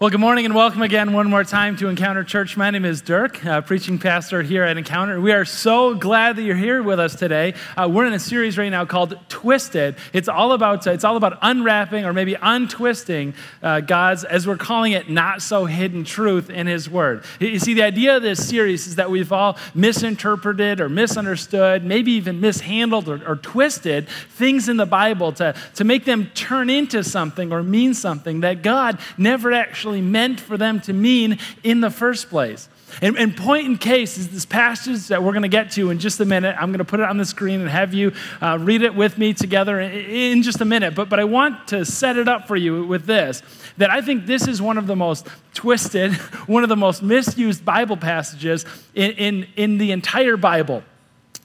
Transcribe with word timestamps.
Well, 0.00 0.08
good 0.08 0.18
morning 0.18 0.46
and 0.46 0.54
welcome 0.54 0.80
again 0.80 1.12
one 1.12 1.28
more 1.28 1.44
time 1.44 1.76
to 1.76 1.88
Encounter 1.88 2.24
Church. 2.24 2.56
My 2.56 2.70
name 2.70 2.86
is 2.86 3.02
Dirk, 3.02 3.44
uh, 3.44 3.60
preaching 3.60 3.98
pastor 3.98 4.40
here 4.40 4.64
at 4.64 4.78
Encounter. 4.78 5.20
We 5.20 5.30
are 5.30 5.44
so 5.44 5.94
glad 5.94 6.36
that 6.36 6.42
you're 6.42 6.56
here 6.56 6.82
with 6.82 6.98
us 6.98 7.14
today. 7.14 7.52
Uh, 7.76 7.86
we're 7.92 8.06
in 8.06 8.14
a 8.14 8.18
series 8.18 8.56
right 8.56 8.70
now 8.70 8.86
called 8.86 9.18
Twisted. 9.28 9.96
It's 10.14 10.26
all 10.26 10.52
about 10.52 10.86
uh, 10.86 10.92
it's 10.92 11.04
all 11.04 11.18
about 11.18 11.38
unwrapping 11.42 12.06
or 12.06 12.14
maybe 12.14 12.34
untwisting 12.40 13.34
uh, 13.62 13.80
God's, 13.80 14.24
as 14.24 14.46
we're 14.46 14.56
calling 14.56 14.92
it, 14.92 15.10
not 15.10 15.42
so 15.42 15.66
hidden 15.66 16.04
truth 16.04 16.48
in 16.48 16.66
His 16.66 16.88
Word. 16.88 17.22
You 17.38 17.58
see, 17.58 17.74
the 17.74 17.82
idea 17.82 18.16
of 18.16 18.22
this 18.22 18.48
series 18.48 18.86
is 18.86 18.96
that 18.96 19.10
we've 19.10 19.30
all 19.30 19.58
misinterpreted 19.74 20.80
or 20.80 20.88
misunderstood, 20.88 21.84
maybe 21.84 22.12
even 22.12 22.40
mishandled 22.40 23.06
or, 23.06 23.20
or 23.28 23.36
twisted 23.36 24.08
things 24.08 24.66
in 24.66 24.78
the 24.78 24.86
Bible 24.86 25.32
to, 25.32 25.54
to 25.74 25.84
make 25.84 26.06
them 26.06 26.30
turn 26.32 26.70
into 26.70 27.04
something 27.04 27.52
or 27.52 27.62
mean 27.62 27.92
something 27.92 28.40
that 28.40 28.62
God 28.62 28.98
never 29.18 29.52
actually 29.52 29.89
actually 29.90 30.02
meant 30.02 30.38
for 30.38 30.56
them 30.56 30.80
to 30.80 30.92
mean 30.92 31.36
in 31.64 31.80
the 31.80 31.90
first 31.90 32.30
place. 32.30 32.68
And, 33.02 33.16
and, 33.18 33.36
point 33.36 33.66
in 33.66 33.76
case 33.76 34.18
is 34.18 34.28
this 34.28 34.44
passage 34.44 35.08
that 35.08 35.22
we're 35.22 35.32
going 35.32 35.42
to 35.42 35.48
get 35.48 35.72
to 35.72 35.90
in 35.90 35.98
just 35.98 36.20
a 36.20 36.24
minute. 36.24 36.56
I'm 36.58 36.70
going 36.70 36.78
to 36.78 36.84
put 36.84 37.00
it 37.00 37.08
on 37.08 37.18
the 37.18 37.24
screen 37.24 37.60
and 37.60 37.68
have 37.68 37.92
you 37.92 38.12
uh, 38.40 38.58
read 38.60 38.82
it 38.82 38.94
with 38.94 39.18
me 39.18 39.32
together 39.32 39.80
in, 39.80 39.92
in 39.92 40.42
just 40.42 40.60
a 40.60 40.64
minute. 40.64 40.94
But, 40.94 41.08
but 41.08 41.18
I 41.18 41.24
want 41.24 41.68
to 41.68 41.84
set 41.84 42.16
it 42.16 42.28
up 42.28 42.46
for 42.46 42.56
you 42.56 42.84
with 42.84 43.06
this 43.06 43.42
that 43.78 43.90
I 43.90 44.00
think 44.00 44.26
this 44.26 44.46
is 44.46 44.62
one 44.62 44.78
of 44.78 44.86
the 44.86 44.96
most 44.96 45.26
twisted, 45.54 46.14
one 46.46 46.62
of 46.62 46.68
the 46.68 46.76
most 46.76 47.02
misused 47.02 47.64
Bible 47.64 47.96
passages 47.96 48.64
in, 48.94 49.12
in, 49.12 49.46
in 49.56 49.78
the 49.78 49.90
entire 49.90 50.36
Bible. 50.36 50.84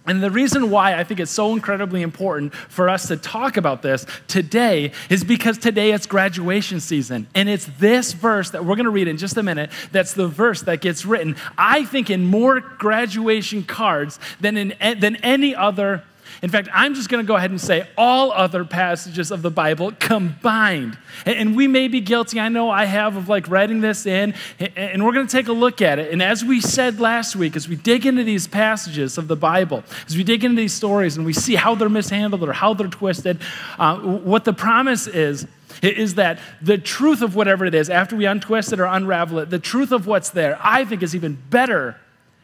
And 0.08 0.22
the 0.22 0.32
reason 0.32 0.70
why 0.70 0.96
I 0.96 1.04
think 1.04 1.20
it's 1.20 1.32
so 1.32 1.54
incredibly 1.54 2.02
important 2.02 2.54
for 2.54 2.90
us 2.90 3.08
to 3.08 3.18
talk 3.18 3.58
about 3.58 3.82
this 3.82 4.06
today 4.28 4.92
is 5.10 5.24
because 5.24 5.58
today 5.58 5.92
it's 5.92 6.06
graduation 6.06 6.80
season. 6.80 7.28
And 7.34 7.50
it's 7.50 7.66
this 7.80 8.14
verse 8.14 8.52
that 8.52 8.64
we're 8.64 8.76
going 8.76 8.86
to 8.86 8.92
read 8.92 9.08
in 9.08 9.18
just 9.18 9.38
a 9.38 9.44
minute 9.44 9.72
that's 9.92 10.14
the 10.14 10.28
verse 10.28 10.62
that 10.64 10.82
gets 10.82 11.06
written, 11.06 11.36
I 11.58 11.86
think, 11.86 12.10
in 12.10 12.26
more 12.26 12.60
graduation 12.60 13.64
cards 13.64 14.20
than, 14.40 14.58
in, 14.58 15.00
than 15.00 15.16
any 15.18 15.56
other 15.56 16.04
in 16.42 16.50
fact, 16.50 16.70
I'm 16.74 16.94
just 16.94 17.10
going 17.10 17.24
to 17.24 17.28
go 17.28 17.36
ahead 17.36 17.50
and 17.50 17.60
say 17.60 17.88
all 17.98 18.32
other 18.32 18.66
passages 18.66 19.32
of 19.32 19.42
the 19.42 19.52
Bible 19.52 19.92
combined. 20.00 20.98
And 21.26 21.56
we 21.56 21.68
may 21.68 21.88
be 21.88 22.02
guilty, 22.02 22.40
I 22.40 22.50
know 22.50 22.70
I 22.70 22.86
have, 22.86 23.16
of 23.16 23.30
like 23.30 23.50
writing 23.50 23.82
this 23.82 24.06
in, 24.06 24.34
and 24.76 25.06
we're 25.06 25.14
going 25.14 25.28
to 25.28 25.32
take 25.32 25.48
a 25.48 25.54
look 25.54 25.82
at 25.82 26.00
it. 26.00 26.12
And 26.12 26.22
as 26.22 26.44
we 26.44 26.62
said 26.62 27.00
last 27.00 27.36
week, 27.36 27.56
as 27.56 27.68
we 27.68 27.76
dig 27.76 28.06
into 28.06 28.24
these 28.24 28.48
passages 28.48 29.18
of 29.18 29.28
the 29.28 29.36
Bible, 29.36 29.84
as 30.08 30.16
we 30.18 30.24
dig 30.24 30.44
into 30.44 30.62
these 30.62 30.74
stories 30.74 31.18
and 31.18 31.26
we 31.26 31.34
see 31.34 31.56
how 31.56 31.76
they're 31.76 31.90
mishandled 31.90 32.44
or 32.44 32.54
how 32.54 32.74
they're 32.74 32.88
twisted, 32.88 33.40
uh, 33.80 33.98
what 34.00 34.46
the 34.46 34.54
promise 34.54 35.08
is 35.08 35.48
is 35.82 36.16
that 36.16 36.40
the 36.62 36.78
truth 36.78 37.22
of 37.22 37.36
whatever 37.36 37.66
it 37.66 37.76
is, 37.76 37.90
after 37.90 38.16
we 38.16 38.26
untwist 38.26 38.72
it 38.72 38.80
or 38.80 38.86
unravel 38.86 39.40
it, 39.40 39.50
the 39.50 39.60
truth 39.60 39.92
of 39.92 40.08
what's 40.08 40.30
there, 40.30 40.58
I 40.62 40.86
think 40.86 41.04
is 41.04 41.16
even 41.16 41.38
better, 41.50 41.98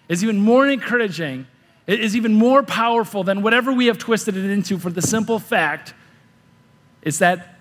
is 0.10 0.24
even 0.24 0.38
more 0.38 0.68
encouraging 0.68 1.48
is 2.00 2.16
even 2.16 2.34
more 2.34 2.64
powerful 2.64 3.24
than 3.24 3.42
whatever 3.42 3.72
we 3.74 3.88
have 3.88 3.98
twisted 3.98 4.38
it 4.38 4.50
into 4.50 4.78
for 4.78 4.90
the 4.90 5.02
simple 5.02 5.40
fact 5.40 5.94
is 7.02 7.20
that 7.20 7.56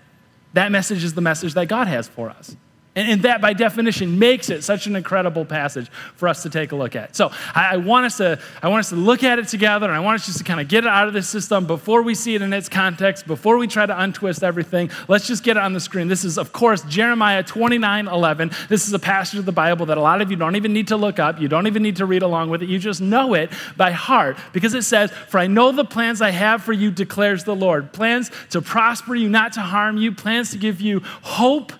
that 0.53 0.71
message 0.71 1.03
is 1.03 1.13
the 1.13 1.21
message 1.21 1.53
that 1.53 1.67
God 1.67 1.87
has 1.87 2.07
for 2.07 2.29
us. 2.29 2.55
And, 2.93 3.09
and, 3.09 3.21
that, 3.21 3.39
by 3.39 3.53
definition, 3.53 4.19
makes 4.19 4.49
it 4.49 4.65
such 4.65 4.85
an 4.85 4.97
incredible 4.97 5.45
passage 5.45 5.89
for 6.17 6.27
us 6.27 6.43
to 6.43 6.49
take 6.49 6.73
a 6.73 6.75
look 6.75 6.93
at. 6.93 7.15
So 7.15 7.31
I, 7.55 7.75
I, 7.75 7.77
want 7.77 8.05
us 8.05 8.17
to, 8.17 8.37
I 8.61 8.67
want 8.67 8.81
us 8.81 8.89
to 8.89 8.97
look 8.97 9.23
at 9.23 9.39
it 9.39 9.47
together, 9.47 9.85
and 9.85 9.95
I 9.95 10.01
want 10.01 10.19
us 10.19 10.25
just 10.25 10.39
to 10.39 10.43
kind 10.43 10.59
of 10.59 10.67
get 10.67 10.83
it 10.83 10.89
out 10.89 11.07
of 11.07 11.13
the 11.13 11.21
system 11.21 11.65
before 11.65 12.01
we 12.01 12.15
see 12.15 12.35
it 12.35 12.41
in 12.41 12.51
its 12.51 12.67
context, 12.67 13.27
before 13.27 13.57
we 13.57 13.67
try 13.67 13.85
to 13.85 13.97
untwist 13.97 14.43
everything. 14.43 14.89
Let's 15.07 15.25
just 15.25 15.41
get 15.41 15.55
it 15.55 15.63
on 15.63 15.71
the 15.71 15.79
screen. 15.79 16.09
This 16.09 16.25
is, 16.25 16.37
of 16.37 16.51
course, 16.51 16.81
Jeremiah 16.81 17.43
29 17.43 18.09
11. 18.09 18.51
This 18.67 18.85
is 18.85 18.93
a 18.93 18.99
passage 18.99 19.39
of 19.39 19.45
the 19.45 19.53
Bible 19.53 19.85
that 19.85 19.97
a 19.97 20.01
lot 20.01 20.21
of 20.21 20.29
you 20.29 20.35
don't 20.35 20.57
even 20.57 20.73
need 20.73 20.89
to 20.89 20.97
look 20.97 21.17
up. 21.17 21.39
You 21.39 21.47
don't 21.47 21.67
even 21.67 21.83
need 21.83 21.95
to 21.95 22.05
read 22.05 22.23
along 22.23 22.49
with 22.49 22.61
it. 22.61 22.67
You 22.67 22.77
just 22.77 22.99
know 22.99 23.35
it 23.35 23.51
by 23.77 23.91
heart 23.91 24.37
because 24.51 24.73
it 24.73 24.83
says, 24.83 25.11
For 25.29 25.39
I 25.39 25.47
know 25.47 25.71
the 25.71 25.85
plans 25.85 26.21
I 26.21 26.31
have 26.31 26.61
for 26.61 26.73
you, 26.73 26.91
declares 26.91 27.45
the 27.45 27.55
Lord. 27.55 27.93
Plans 27.93 28.31
to 28.49 28.61
prosper 28.61 29.15
you, 29.15 29.29
not 29.29 29.53
to 29.53 29.61
harm 29.61 29.95
you, 29.95 30.11
plans 30.11 30.51
to 30.51 30.57
give 30.57 30.81
you 30.81 30.99
hope 31.21 31.71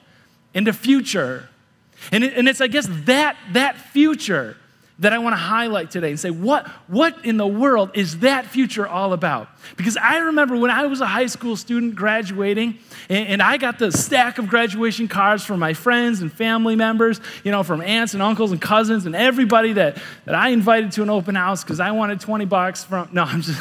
into 0.53 0.73
future. 0.73 1.49
And, 2.11 2.23
it, 2.23 2.33
and 2.33 2.47
it's, 2.47 2.61
I 2.61 2.67
guess, 2.67 2.87
that, 3.05 3.37
that 3.53 3.77
future 3.77 4.57
that 5.01 5.13
I 5.13 5.17
want 5.17 5.33
to 5.33 5.37
highlight 5.37 5.89
today 5.89 6.11
and 6.11 6.19
say, 6.19 6.29
what, 6.29 6.67
what 6.87 7.25
in 7.25 7.37
the 7.37 7.47
world 7.47 7.89
is 7.95 8.19
that 8.19 8.45
future 8.45 8.87
all 8.87 9.13
about? 9.13 9.49
Because 9.75 9.97
I 9.97 10.17
remember 10.17 10.55
when 10.55 10.69
I 10.69 10.85
was 10.85 11.01
a 11.01 11.07
high 11.07 11.25
school 11.25 11.55
student 11.55 11.95
graduating, 11.95 12.77
and, 13.09 13.27
and, 13.27 13.41
I 13.41 13.57
got 13.57 13.79
the 13.79 13.91
stack 13.91 14.37
of 14.37 14.47
graduation 14.47 15.07
cards 15.07 15.43
from 15.43 15.59
my 15.59 15.73
friends 15.73 16.21
and 16.21 16.31
family 16.31 16.75
members, 16.75 17.19
you 17.43 17.51
know, 17.51 17.63
from 17.63 17.81
aunts 17.81 18.13
and 18.13 18.21
uncles 18.21 18.51
and 18.51 18.61
cousins 18.61 19.07
and 19.07 19.15
everybody 19.15 19.73
that, 19.73 19.97
that 20.25 20.35
I 20.35 20.49
invited 20.49 20.91
to 20.93 21.01
an 21.01 21.09
open 21.09 21.33
house 21.33 21.63
because 21.63 21.79
I 21.79 21.91
wanted 21.91 22.19
20 22.19 22.45
bucks 22.45 22.83
from, 22.83 23.09
no, 23.11 23.23
I'm 23.23 23.41
just, 23.41 23.59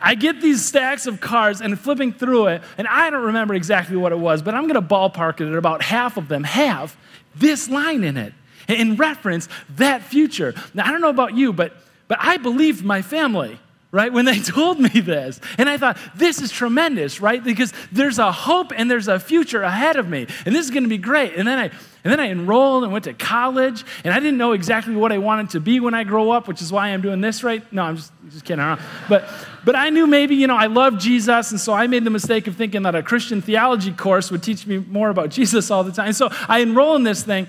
I 0.00 0.14
get 0.14 0.40
these 0.40 0.64
stacks 0.64 1.06
of 1.06 1.20
cards 1.20 1.60
and 1.60 1.78
flipping 1.78 2.12
through 2.12 2.48
it, 2.48 2.62
and 2.78 2.88
I 2.88 3.10
don't 3.10 3.24
remember 3.24 3.54
exactly 3.54 3.96
what 3.96 4.12
it 4.12 4.18
was, 4.18 4.42
but 4.42 4.54
I'm 4.54 4.62
going 4.62 4.74
to 4.74 4.82
ballpark 4.82 5.40
it 5.40 5.48
at 5.48 5.54
about 5.54 5.82
half 5.82 6.16
of 6.16 6.28
them 6.28 6.44
have 6.44 6.96
this 7.34 7.68
line 7.68 8.02
in 8.04 8.16
it 8.16 8.32
in 8.68 8.96
reference 8.96 9.48
that 9.76 10.02
future. 10.02 10.54
Now, 10.74 10.86
I 10.86 10.92
don't 10.92 11.00
know 11.00 11.10
about 11.10 11.34
you, 11.34 11.52
but, 11.52 11.74
but 12.08 12.18
I 12.20 12.36
believed 12.36 12.84
my 12.84 13.02
family 13.02 13.58
right? 13.92 14.12
When 14.12 14.24
they 14.24 14.38
told 14.40 14.80
me 14.80 15.00
this. 15.00 15.40
And 15.58 15.68
I 15.68 15.76
thought, 15.76 15.98
this 16.14 16.40
is 16.40 16.50
tremendous, 16.50 17.20
right? 17.20 17.42
Because 17.42 17.72
there's 17.90 18.18
a 18.18 18.32
hope 18.32 18.72
and 18.74 18.90
there's 18.90 19.08
a 19.08 19.18
future 19.18 19.62
ahead 19.62 19.96
of 19.96 20.08
me. 20.08 20.26
And 20.46 20.54
this 20.54 20.64
is 20.64 20.70
going 20.70 20.84
to 20.84 20.88
be 20.88 20.98
great. 20.98 21.34
And 21.34 21.46
then 21.46 21.58
I 21.58 21.70
and 22.02 22.10
then 22.10 22.20
I 22.20 22.30
enrolled 22.30 22.82
and 22.84 22.92
went 22.92 23.04
to 23.04 23.12
college, 23.12 23.84
and 24.04 24.14
I 24.14 24.20
didn't 24.20 24.38
know 24.38 24.52
exactly 24.52 24.96
what 24.96 25.12
I 25.12 25.18
wanted 25.18 25.50
to 25.50 25.60
be 25.60 25.80
when 25.80 25.92
I 25.92 26.04
grow 26.04 26.30
up, 26.30 26.48
which 26.48 26.62
is 26.62 26.72
why 26.72 26.88
I'm 26.88 27.02
doing 27.02 27.20
this 27.20 27.44
right. 27.44 27.62
No, 27.72 27.82
I'm 27.82 27.96
just, 27.96 28.12
just 28.30 28.44
kidding 28.46 28.64
around. 28.64 28.80
But, 29.08 29.28
but 29.66 29.76
I 29.76 29.90
knew 29.90 30.06
maybe, 30.06 30.34
you 30.34 30.46
know, 30.46 30.56
I 30.56 30.66
love 30.66 30.98
Jesus, 30.98 31.50
and 31.50 31.60
so 31.60 31.74
I 31.74 31.88
made 31.88 32.04
the 32.04 32.10
mistake 32.10 32.46
of 32.46 32.56
thinking 32.56 32.82
that 32.84 32.94
a 32.94 33.02
Christian 33.02 33.42
theology 33.42 33.92
course 33.92 34.30
would 34.30 34.42
teach 34.42 34.66
me 34.66 34.78
more 34.78 35.10
about 35.10 35.28
Jesus 35.28 35.70
all 35.70 35.84
the 35.84 35.92
time. 35.92 36.14
So 36.14 36.30
I 36.48 36.60
enroll 36.60 36.96
in 36.96 37.02
this 37.02 37.22
thing, 37.22 37.48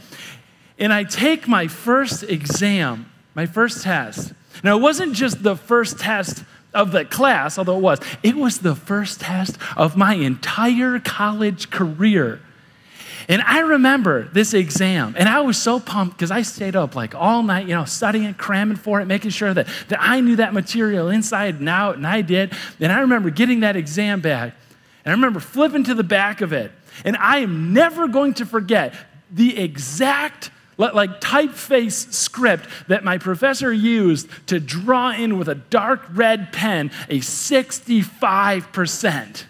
and 0.78 0.92
I 0.92 1.06
take 1.06 1.48
my 1.48 1.68
first 1.68 2.24
exam, 2.24 3.10
my 3.36 3.46
first 3.46 3.84
test. 3.84 4.34
Now, 4.64 4.78
it 4.78 4.82
wasn't 4.82 5.14
just 5.14 5.44
the 5.44 5.56
first 5.56 6.00
test 6.00 6.44
of 6.74 6.92
the 6.92 7.06
class, 7.06 7.58
although 7.58 7.78
it 7.78 7.82
was, 7.82 8.00
it 8.24 8.36
was 8.36 8.60
the 8.60 8.76
first 8.76 9.22
test 9.22 9.58
of 9.76 9.98
my 9.98 10.16
entire 10.16 11.00
college 11.00 11.70
career. 11.70 12.42
And 13.28 13.42
I 13.44 13.60
remember 13.60 14.24
this 14.34 14.54
exam, 14.54 15.16
and 15.18 15.30
I 15.30 15.42
was 15.42 15.58
so 15.58 15.80
pumped 15.80 16.18
because 16.18 16.32
I 16.32 16.42
stayed 16.42 16.76
up 16.76 16.96
like 16.96 17.14
all 17.14 17.44
night, 17.44 17.68
you 17.68 17.76
know, 17.76 17.86
studying, 17.86 18.34
cramming 18.34 18.78
for 18.78 19.00
it, 19.00 19.06
making 19.06 19.32
sure 19.32 19.54
that, 19.54 19.68
that 19.90 20.00
I 20.02 20.22
knew 20.22 20.38
that 20.38 20.54
material 20.54 21.10
inside 21.10 21.60
and 21.60 21.70
out, 21.70 21.98
and 21.98 22.08
I 22.08 22.22
did. 22.22 22.54
And 22.80 22.92
I 22.92 23.02
remember 23.02 23.30
getting 23.30 23.62
that 23.62 23.76
exam 23.76 24.22
back, 24.22 24.54
and 25.06 25.12
I 25.12 25.16
remember 25.16 25.40
flipping 25.40 25.84
to 25.86 25.94
the 25.94 26.04
back 26.04 26.42
of 26.42 26.52
it, 26.52 26.72
and 27.06 27.16
I 27.18 27.40
am 27.40 27.74
never 27.74 28.08
going 28.08 28.34
to 28.36 28.46
forget 28.46 28.94
the 29.32 29.58
exact 29.60 30.52
like 30.90 31.22
typeface 31.22 32.12
script 32.12 32.68
that 32.88 33.04
my 33.04 33.18
professor 33.18 33.72
used 33.72 34.28
to 34.48 34.60
draw 34.60 35.12
in 35.12 35.38
with 35.38 35.48
a 35.48 35.56
dark 35.56 36.02
red 36.12 36.52
pen 36.52 36.92
a 37.10 37.20
65%. 37.20 39.44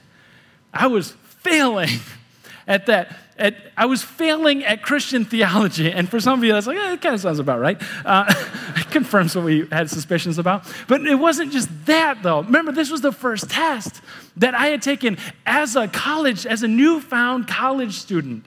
I 0.74 0.88
was 0.88 1.12
failing 1.42 2.00
at 2.68 2.86
that 2.88 3.18
at, 3.42 3.56
I 3.76 3.88
was 3.88 4.04
failing 4.04 4.64
at 4.64 4.84
Christian 4.84 5.26
theology. 5.26 5.92
And 5.92 6.08
for 6.08 6.20
some 6.20 6.40
of 6.40 6.46
you, 6.46 6.54
that's 6.54 6.68
like, 6.68 6.78
eh, 6.78 6.94
it 6.94 7.02
kind 7.02 7.16
of 7.16 7.22
sounds 7.22 7.40
about 7.40 7.60
right. 7.60 7.82
Uh, 8.06 8.26
it 8.78 8.90
confirms 8.92 9.36
what 9.36 9.46
we 9.46 9.68
had 9.72 9.90
suspicions 9.90 10.38
about. 10.38 10.72
But 10.88 11.06
it 11.08 11.16
wasn't 11.16 11.52
just 11.52 11.70
that, 11.88 12.22
though. 12.22 12.44
Remember, 12.44 12.72
this 12.72 12.92
was 12.92 13.02
the 13.02 13.12
first 13.12 13.50
test 13.50 14.02
that 14.38 14.54
I 14.54 14.68
had 14.68 14.82
taken 14.82 15.18
as 15.46 15.76
a 15.76 15.88
college, 15.88 16.46
as 16.46 16.62
a 16.62 16.68
newfound 16.68 17.48
college 17.48 17.96
student. 17.96 18.46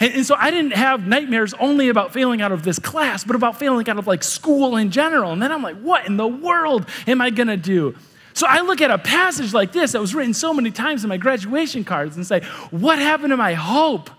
And, 0.00 0.14
and, 0.14 0.26
so 0.26 0.34
I 0.36 0.50
didn't 0.50 0.72
have 0.72 1.06
nightmares 1.06 1.54
only 1.54 1.88
about 1.88 2.12
failing 2.12 2.40
out 2.40 2.52
of 2.52 2.62
this 2.62 2.78
class, 2.78 3.24
but 3.24 3.36
about 3.36 3.58
failing 3.58 3.88
out 3.88 3.98
of 3.98 4.06
like 4.06 4.22
school 4.22 4.76
in 4.76 4.90
general. 4.90 5.32
And 5.32 5.42
then 5.42 5.52
I'm 5.52 5.62
like, 5.62 5.76
what 5.80 6.06
in 6.06 6.16
the 6.16 6.26
world 6.26 6.86
am 7.06 7.20
I 7.20 7.30
going 7.30 7.48
to 7.48 7.56
do? 7.56 7.96
So 8.34 8.46
I 8.48 8.60
look 8.60 8.80
at 8.80 8.90
a 8.90 8.98
passage 8.98 9.52
like 9.52 9.72
this 9.72 9.92
that 9.92 10.00
was 10.00 10.14
written 10.14 10.32
so 10.32 10.54
many 10.54 10.70
times 10.70 11.02
in 11.02 11.08
my 11.08 11.16
graduation 11.16 11.84
cards 11.84 12.16
and 12.16 12.24
say, 12.24 12.42
what 12.70 12.98
happened 12.98 13.30
to 13.30 13.36
my 13.36 13.54
hope? 13.54 14.10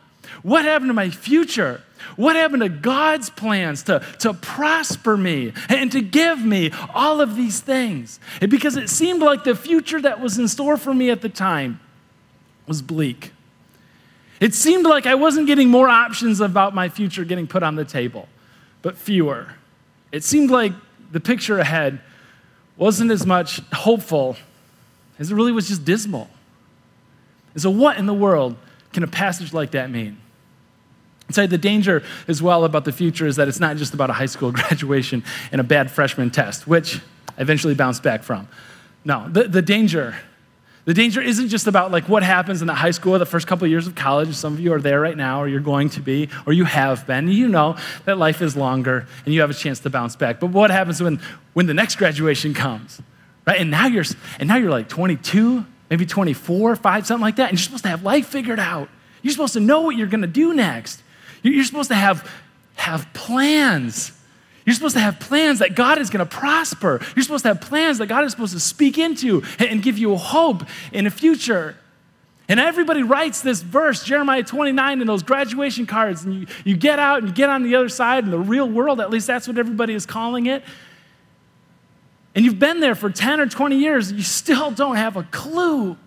What 0.43 0.65
happened 0.65 0.89
to 0.89 0.93
my 0.93 1.09
future? 1.09 1.81
What 2.15 2.35
happened 2.35 2.61
to 2.61 2.69
God's 2.69 3.29
plans 3.29 3.83
to, 3.83 4.03
to 4.19 4.33
prosper 4.33 5.15
me 5.15 5.53
and 5.69 5.91
to 5.93 6.01
give 6.01 6.43
me 6.43 6.71
all 6.93 7.21
of 7.21 7.35
these 7.35 7.61
things? 7.61 8.19
Because 8.41 8.75
it 8.75 8.89
seemed 8.89 9.21
like 9.21 9.45
the 9.45 9.55
future 9.55 10.01
that 10.01 10.19
was 10.19 10.37
in 10.37 10.47
store 10.47 10.75
for 10.75 10.93
me 10.93 11.09
at 11.09 11.21
the 11.21 11.29
time 11.29 11.79
was 12.67 12.81
bleak. 12.81 13.31
It 14.39 14.53
seemed 14.53 14.85
like 14.85 15.05
I 15.05 15.15
wasn't 15.15 15.47
getting 15.47 15.69
more 15.69 15.89
options 15.89 16.39
about 16.39 16.73
my 16.73 16.89
future 16.89 17.25
getting 17.25 17.47
put 17.47 17.61
on 17.61 17.75
the 17.75 17.85
table, 17.85 18.27
but 18.81 18.97
fewer. 18.97 19.53
It 20.11 20.23
seemed 20.23 20.49
like 20.49 20.73
the 21.11 21.19
picture 21.19 21.59
ahead 21.59 21.99
wasn't 22.77 23.11
as 23.11 23.25
much 23.25 23.61
hopeful 23.73 24.37
as 25.17 25.31
it 25.31 25.35
really 25.35 25.51
was 25.51 25.67
just 25.67 25.83
dismal. 25.83 26.29
And 27.53 27.61
so, 27.61 27.69
what 27.69 27.97
in 27.97 28.05
the 28.05 28.13
world 28.13 28.55
can 28.93 29.03
a 29.03 29.07
passage 29.07 29.53
like 29.53 29.71
that 29.71 29.91
mean? 29.91 30.17
I'd 31.27 31.35
say 31.35 31.45
the 31.45 31.57
danger 31.57 32.01
as 32.27 32.41
well 32.41 32.63
about 32.63 32.85
the 32.85 32.91
future 32.91 33.27
is 33.27 33.35
that 33.35 33.47
it's 33.47 33.59
not 33.59 33.77
just 33.77 33.93
about 33.93 34.09
a 34.09 34.13
high 34.13 34.25
school 34.25 34.51
graduation 34.53 35.23
and 35.51 35.59
a 35.59 35.63
bad 35.63 35.91
freshman 35.91 36.31
test, 36.31 36.65
which 36.65 37.01
I 37.37 37.41
eventually 37.41 37.75
bounced 37.75 38.01
back 38.01 38.23
from. 38.23 38.47
No, 39.03 39.27
the, 39.29 39.43
the 39.43 39.61
danger 39.61 40.15
the 40.85 40.93
danger 40.93 41.21
isn't 41.21 41.49
just 41.49 41.67
about 41.67 41.91
like 41.91 42.07
what 42.09 42.23
happens 42.23 42.61
in 42.61 42.67
the 42.67 42.73
high 42.73 42.91
school, 42.91 43.17
the 43.19 43.25
first 43.25 43.47
couple 43.47 43.65
of 43.65 43.71
years 43.71 43.85
of 43.85 43.95
college. 43.95 44.33
Some 44.35 44.53
of 44.53 44.59
you 44.59 44.73
are 44.73 44.81
there 44.81 44.99
right 44.99 45.17
now, 45.17 45.41
or 45.41 45.47
you're 45.47 45.59
going 45.59 45.89
to 45.89 46.01
be, 46.01 46.29
or 46.45 46.53
you 46.53 46.65
have 46.65 47.05
been. 47.05 47.27
You 47.27 47.47
know 47.47 47.77
that 48.05 48.17
life 48.17 48.41
is 48.41 48.55
longer 48.55 49.07
and 49.25 49.33
you 49.33 49.41
have 49.41 49.49
a 49.49 49.53
chance 49.53 49.79
to 49.81 49.89
bounce 49.89 50.15
back. 50.15 50.39
But 50.39 50.47
what 50.47 50.71
happens 50.71 51.01
when, 51.01 51.21
when 51.53 51.65
the 51.65 51.73
next 51.73 51.95
graduation 51.95 52.53
comes? 52.53 53.01
Right? 53.45 53.59
And 53.59 53.69
now 53.71 53.87
you're 53.87 54.05
and 54.39 54.47
now 54.47 54.57
you're 54.57 54.71
like 54.71 54.89
22, 54.89 55.65
maybe 55.89 56.05
24, 56.05 56.75
5, 56.75 57.07
something 57.07 57.21
like 57.21 57.35
that, 57.35 57.49
and 57.49 57.57
you're 57.57 57.63
supposed 57.63 57.83
to 57.83 57.89
have 57.89 58.03
life 58.03 58.27
figured 58.27 58.59
out. 58.59 58.89
You're 59.21 59.31
supposed 59.33 59.53
to 59.53 59.59
know 59.59 59.81
what 59.81 59.95
you're 59.95 60.07
gonna 60.07 60.27
do 60.27 60.53
next. 60.53 61.03
You're 61.43 61.63
supposed 61.63 61.89
to 61.89 61.95
have, 61.95 62.29
have 62.75 63.11
plans. 63.13 64.11
You're 64.69 64.75
supposed 64.75 64.97
to 64.97 65.01
have 65.01 65.19
plans 65.19 65.57
that 65.59 65.73
God 65.73 65.97
is 65.97 66.11
going 66.11 66.23
to 66.23 66.29
prosper. 66.29 67.01
You're 67.15 67.23
supposed 67.23 67.41
to 67.41 67.47
have 67.47 67.59
plans 67.59 67.97
that 67.97 68.05
God 68.05 68.23
is 68.23 68.29
supposed 68.29 68.53
to 68.53 68.59
speak 68.59 68.99
into 68.99 69.41
and 69.57 69.81
give 69.81 69.97
you 69.97 70.15
hope 70.15 70.61
in 70.91 71.05
the 71.05 71.09
future. 71.09 71.75
And 72.47 72.59
everybody 72.59 73.01
writes 73.01 73.41
this 73.41 73.63
verse, 73.63 74.03
Jeremiah 74.03 74.43
29, 74.43 75.01
in 75.01 75.07
those 75.07 75.23
graduation 75.23 75.87
cards. 75.87 76.23
And 76.23 76.41
you, 76.41 76.47
you 76.65 76.77
get 76.77 76.99
out 76.99 77.17
and 77.17 77.29
you 77.29 77.33
get 77.33 77.49
on 77.49 77.63
the 77.63 77.73
other 77.73 77.89
side 77.89 78.25
in 78.25 78.29
the 78.29 78.37
real 78.37 78.69
world, 78.69 79.01
at 79.01 79.09
least 79.09 79.25
that's 79.25 79.47
what 79.47 79.57
everybody 79.57 79.95
is 79.95 80.05
calling 80.05 80.45
it. 80.45 80.63
And 82.35 82.45
you've 82.45 82.59
been 82.59 82.79
there 82.79 82.93
for 82.93 83.09
10 83.09 83.39
or 83.39 83.47
20 83.47 83.75
years, 83.75 84.11
you 84.11 84.21
still 84.21 84.69
don't 84.69 84.97
have 84.97 85.17
a 85.17 85.23
clue 85.23 85.97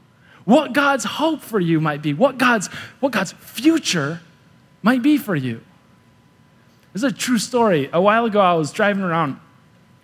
what 0.44 0.72
God's 0.72 1.02
hope 1.02 1.40
for 1.40 1.58
you 1.58 1.80
might 1.80 2.00
be, 2.00 2.14
what 2.14 2.38
God's, 2.38 2.68
what 3.00 3.10
God's 3.10 3.32
future 3.32 4.20
might 4.84 5.02
be 5.02 5.18
for 5.18 5.34
you. 5.34 5.62
This 6.92 7.02
is 7.02 7.12
a 7.12 7.14
true 7.14 7.38
story. 7.38 7.88
A 7.92 8.00
while 8.00 8.24
ago, 8.24 8.40
I 8.40 8.54
was 8.54 8.70
driving 8.70 9.02
around 9.02 9.40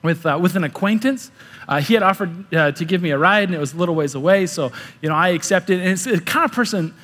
with, 0.03 0.25
uh, 0.25 0.39
with 0.41 0.57
an 0.57 0.65
acquaintance. 0.65 1.31
Uh, 1.69 1.81
he 1.81 1.95
had 1.95 2.03
offered 2.03 2.55
uh, 2.55 2.73
to 2.73 2.85
give 2.85 3.03
me 3.03 3.11
a 3.11 3.19
ride, 3.19 3.49
and 3.49 3.55
it 3.55 3.59
was 3.59 3.75
a 3.75 3.77
little 3.77 3.95
ways 3.95 4.15
away, 4.15 4.47
so 4.47 4.73
you 5.03 5.09
know 5.09 5.15
I 5.15 5.29
accepted. 5.31 5.81
And 5.81 5.91
it's 5.91 6.05
the 6.05 6.21
kind 6.21 6.47
of 6.47 6.53
person 6.53 6.95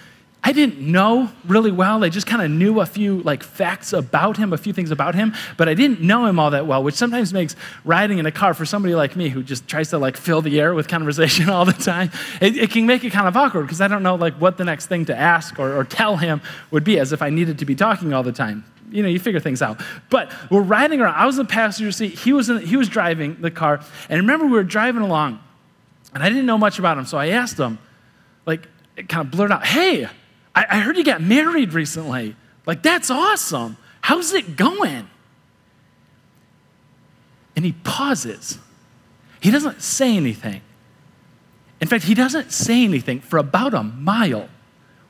I 0.46 0.52
didn't 0.52 0.78
know 0.78 1.30
really 1.46 1.72
well. 1.72 2.04
I 2.04 2.10
just 2.10 2.26
kind 2.26 2.42
of 2.42 2.50
knew 2.50 2.80
a 2.80 2.86
few 2.86 3.22
like 3.22 3.42
facts 3.42 3.94
about 3.94 4.36
him, 4.36 4.52
a 4.52 4.58
few 4.58 4.74
things 4.74 4.90
about 4.90 5.14
him, 5.14 5.34
but 5.56 5.70
I 5.70 5.74
didn't 5.74 6.02
know 6.02 6.26
him 6.26 6.38
all 6.38 6.50
that 6.50 6.66
well, 6.66 6.82
which 6.82 6.94
sometimes 6.94 7.32
makes 7.32 7.56
riding 7.82 8.18
in 8.18 8.26
a 8.26 8.30
car 8.30 8.52
for 8.52 8.66
somebody 8.66 8.94
like 8.94 9.16
me 9.16 9.30
who 9.30 9.42
just 9.42 9.66
tries 9.66 9.88
to 9.90 9.98
like 9.98 10.18
fill 10.18 10.42
the 10.42 10.60
air 10.60 10.74
with 10.74 10.86
conversation 10.86 11.48
all 11.50 11.64
the 11.64 11.72
time. 11.72 12.10
It, 12.42 12.58
it 12.58 12.70
can 12.70 12.84
make 12.84 13.04
it 13.04 13.10
kind 13.10 13.26
of 13.26 13.36
awkward 13.36 13.62
because 13.62 13.80
I 13.80 13.88
don't 13.88 14.02
know 14.02 14.16
like 14.16 14.34
what 14.34 14.58
the 14.58 14.64
next 14.64 14.86
thing 14.86 15.06
to 15.06 15.16
ask 15.16 15.58
or, 15.58 15.78
or 15.78 15.84
tell 15.84 16.18
him 16.18 16.42
would 16.70 16.84
be, 16.84 16.98
as 16.98 17.12
if 17.12 17.22
I 17.22 17.30
needed 17.30 17.58
to 17.60 17.64
be 17.64 17.74
talking 17.74 18.12
all 18.12 18.22
the 18.22 18.32
time 18.32 18.64
you 18.94 19.02
know, 19.02 19.08
you 19.08 19.18
figure 19.18 19.40
things 19.40 19.60
out. 19.60 19.82
But 20.08 20.32
we're 20.50 20.62
riding 20.62 21.00
around. 21.00 21.16
I 21.16 21.26
was 21.26 21.36
in 21.36 21.46
the 21.46 21.52
passenger 21.52 21.90
seat. 21.90 22.16
He 22.16 22.32
was, 22.32 22.48
in, 22.48 22.64
he 22.64 22.76
was 22.76 22.88
driving 22.88 23.40
the 23.40 23.50
car. 23.50 23.80
And 24.08 24.20
remember, 24.20 24.46
we 24.46 24.52
were 24.52 24.62
driving 24.62 25.02
along, 25.02 25.40
and 26.14 26.22
I 26.22 26.28
didn't 26.28 26.46
know 26.46 26.56
much 26.56 26.78
about 26.78 26.96
him. 26.96 27.04
So 27.04 27.18
I 27.18 27.28
asked 27.30 27.58
him, 27.58 27.78
like, 28.46 28.68
it 28.96 29.08
kind 29.08 29.26
of 29.26 29.32
blurted 29.32 29.56
out, 29.56 29.66
hey, 29.66 30.04
I, 30.54 30.66
I 30.70 30.78
heard 30.78 30.96
you 30.96 31.02
got 31.02 31.20
married 31.20 31.72
recently. 31.72 32.36
Like, 32.66 32.82
that's 32.82 33.10
awesome. 33.10 33.76
How's 34.00 34.32
it 34.32 34.54
going? 34.54 35.08
And 37.56 37.64
he 37.64 37.72
pauses. 37.72 38.58
He 39.40 39.50
doesn't 39.50 39.82
say 39.82 40.16
anything. 40.16 40.60
In 41.80 41.88
fact, 41.88 42.04
he 42.04 42.14
doesn't 42.14 42.52
say 42.52 42.84
anything 42.84 43.20
for 43.20 43.38
about 43.38 43.74
a 43.74 43.82
mile, 43.82 44.48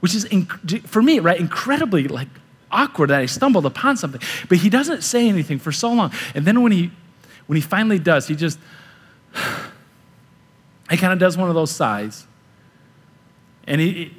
which 0.00 0.14
is, 0.14 0.26
for 0.86 1.02
me, 1.02 1.19
right, 1.20 1.38
incredibly 1.38 2.08
like 2.08 2.28
awkward 2.74 3.10
that 3.10 3.20
I 3.20 3.26
stumbled 3.26 3.64
upon 3.64 3.96
something. 3.96 4.20
But 4.48 4.58
he 4.58 4.68
doesn't 4.68 5.02
say 5.02 5.28
anything 5.28 5.58
for 5.58 5.72
so 5.72 5.92
long. 5.92 6.12
And 6.34 6.44
then 6.44 6.62
when 6.62 6.72
he, 6.72 6.90
when 7.46 7.56
he 7.56 7.62
finally 7.62 7.98
does, 7.98 8.26
he 8.26 8.34
just, 8.34 8.58
he 10.90 10.96
kind 10.96 11.12
of 11.12 11.18
does 11.18 11.36
one 11.36 11.48
of 11.48 11.54
those 11.54 11.70
sighs. 11.70 12.26
And 13.66 13.80
he, 13.80 14.12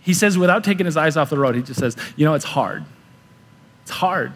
he 0.00 0.14
says, 0.14 0.38
without 0.38 0.64
taking 0.64 0.86
his 0.86 0.96
eyes 0.96 1.16
off 1.16 1.30
the 1.30 1.38
road, 1.38 1.54
he 1.54 1.62
just 1.62 1.80
says, 1.80 1.96
You 2.16 2.24
know, 2.24 2.34
it's 2.34 2.44
hard. 2.44 2.84
It's 3.82 3.90
hard. 3.90 4.32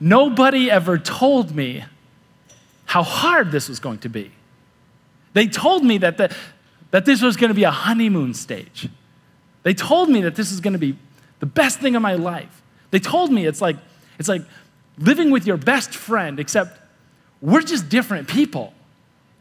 Nobody 0.00 0.70
ever 0.70 0.98
told 0.98 1.54
me 1.54 1.84
how 2.86 3.02
hard 3.02 3.52
this 3.52 3.68
was 3.68 3.78
going 3.78 3.98
to 3.98 4.08
be. 4.08 4.32
They 5.32 5.46
told 5.46 5.84
me 5.84 5.98
that, 5.98 6.18
the, 6.18 6.34
that 6.90 7.04
this 7.04 7.22
was 7.22 7.36
going 7.36 7.48
to 7.48 7.54
be 7.54 7.64
a 7.64 7.70
honeymoon 7.70 8.34
stage. 8.34 8.88
They 9.62 9.74
told 9.74 10.08
me 10.08 10.22
that 10.22 10.34
this 10.34 10.50
is 10.50 10.60
going 10.60 10.72
to 10.72 10.78
be 10.78 10.98
the 11.42 11.46
best 11.46 11.80
thing 11.80 11.96
of 11.96 12.02
my 12.02 12.14
life. 12.14 12.62
They 12.92 13.00
told 13.00 13.32
me 13.32 13.46
it's 13.46 13.60
like, 13.60 13.74
it's 14.16 14.28
like 14.28 14.42
living 14.96 15.32
with 15.32 15.44
your 15.44 15.56
best 15.56 15.92
friend, 15.92 16.38
except 16.38 16.78
we're 17.40 17.62
just 17.62 17.88
different 17.88 18.28
people. 18.28 18.72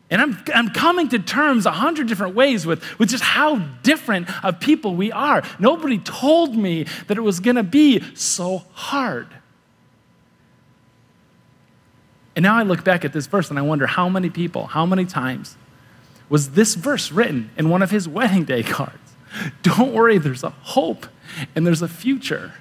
And 0.10 0.20
I'm, 0.20 0.44
I'm 0.52 0.70
coming 0.70 1.10
to 1.10 1.20
terms 1.20 1.68
a 1.68 1.72
hundred 1.72 2.08
different 2.08 2.34
ways 2.34 2.66
with, 2.66 2.84
with 2.98 3.10
just 3.10 3.24
how 3.24 3.58
different 3.84 4.28
of 4.44 4.60
people 4.60 4.96
we 4.96 5.12
are. 5.12 5.44
Nobody 5.60 6.00
told 6.00 6.58
me 6.58 6.88
that 7.06 7.20
it 7.20 7.22
was 7.22 7.40
gonna 7.40 7.62
be 7.62 8.02
so 8.16 8.64
hard. 8.74 9.28
And 12.36 12.42
now 12.42 12.58
I 12.58 12.64
look 12.64 12.84
back 12.84 13.06
at 13.06 13.14
this 13.14 13.28
verse 13.28 13.52
and 13.52 13.60
I 13.60 13.62
wonder 13.62 13.86
how 13.86 14.10
many 14.10 14.32
people, 14.32 14.66
how 14.66 14.88
many 14.88 15.06
times 15.06 15.56
was 16.30 16.54
this 16.54 16.74
verse 16.74 17.12
written 17.12 17.52
in 17.58 17.70
one 17.70 17.84
of 17.84 17.92
his 17.92 18.08
wedding 18.08 18.44
day 18.44 18.64
cards? 18.78 19.01
Don't 19.62 19.94
worry, 19.94 20.18
there's 20.18 20.44
a 20.44 20.50
hope 20.50 21.08
and 21.56 21.66
there's 21.66 21.82
a 21.82 21.88
future. 21.88 22.54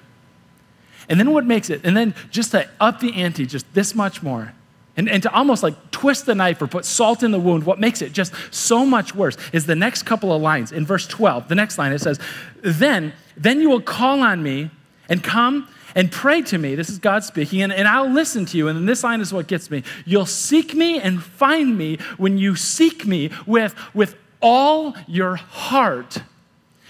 And 1.09 1.19
then 1.19 1.33
what 1.33 1.45
makes 1.45 1.71
it, 1.71 1.81
and 1.85 1.97
then 1.97 2.15
just 2.31 2.53
to 2.53 2.69
up 2.79 3.01
the 3.01 3.13
ante 3.15 3.45
just 3.47 3.73
this 3.75 3.95
much 3.95 4.23
more, 4.23 4.53
and, 4.97 5.09
and 5.09 5.23
to 5.23 5.33
almost 5.33 5.63
like 5.63 5.91
twist 5.91 6.27
the 6.27 6.35
knife 6.35 6.61
or 6.61 6.67
put 6.67 6.85
salt 6.85 7.23
in 7.23 7.31
the 7.31 7.39
wound, 7.39 7.65
what 7.65 7.81
makes 7.81 8.03
it 8.03 8.13
just 8.13 8.33
so 8.51 8.85
much 8.85 9.15
worse 9.15 9.37
is 9.53 9.67
the 9.67 9.75
next 9.75 10.03
couple 10.03 10.33
of 10.33 10.43
lines. 10.43 10.73
In 10.73 10.85
verse 10.85 11.07
12, 11.07 11.49
the 11.49 11.55
next 11.55 11.79
line, 11.79 11.93
it 11.93 12.01
says, 12.01 12.19
Then, 12.63 13.13
then 13.37 13.61
you 13.61 13.71
will 13.71 13.81
call 13.81 14.21
on 14.21 14.43
me 14.43 14.71
and 15.09 15.23
come 15.23 15.69
and 15.95 16.13
pray 16.13 16.43
to 16.43 16.59
me. 16.59 16.75
This 16.75 16.89
is 16.89 16.99
God 16.99 17.25
speaking, 17.25 17.63
and, 17.63 17.73
and 17.73 17.89
I'll 17.89 18.11
listen 18.11 18.45
to 18.47 18.59
you. 18.59 18.69
And 18.69 18.77
then 18.77 18.87
this 18.87 19.03
line 19.03 19.21
is 19.21 19.33
what 19.33 19.47
gets 19.47 19.71
me. 19.71 19.83
You'll 20.05 20.27
seek 20.27 20.75
me 20.75 21.01
and 21.01 21.23
find 21.23 21.77
me 21.77 21.99
when 22.17 22.39
you 22.39 22.55
seek 22.55 23.07
me 23.07 23.31
with, 23.47 23.75
with 23.95 24.17
all 24.41 24.95
your 25.07 25.37
heart. 25.37 26.19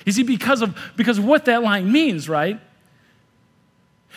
You 0.07 0.13
see, 0.13 0.23
because 0.23 0.63
of, 0.63 0.79
because 0.97 1.21
what 1.21 1.45
that 1.45 1.63
line 1.63 1.91
means, 1.91 2.29
right? 2.29 2.59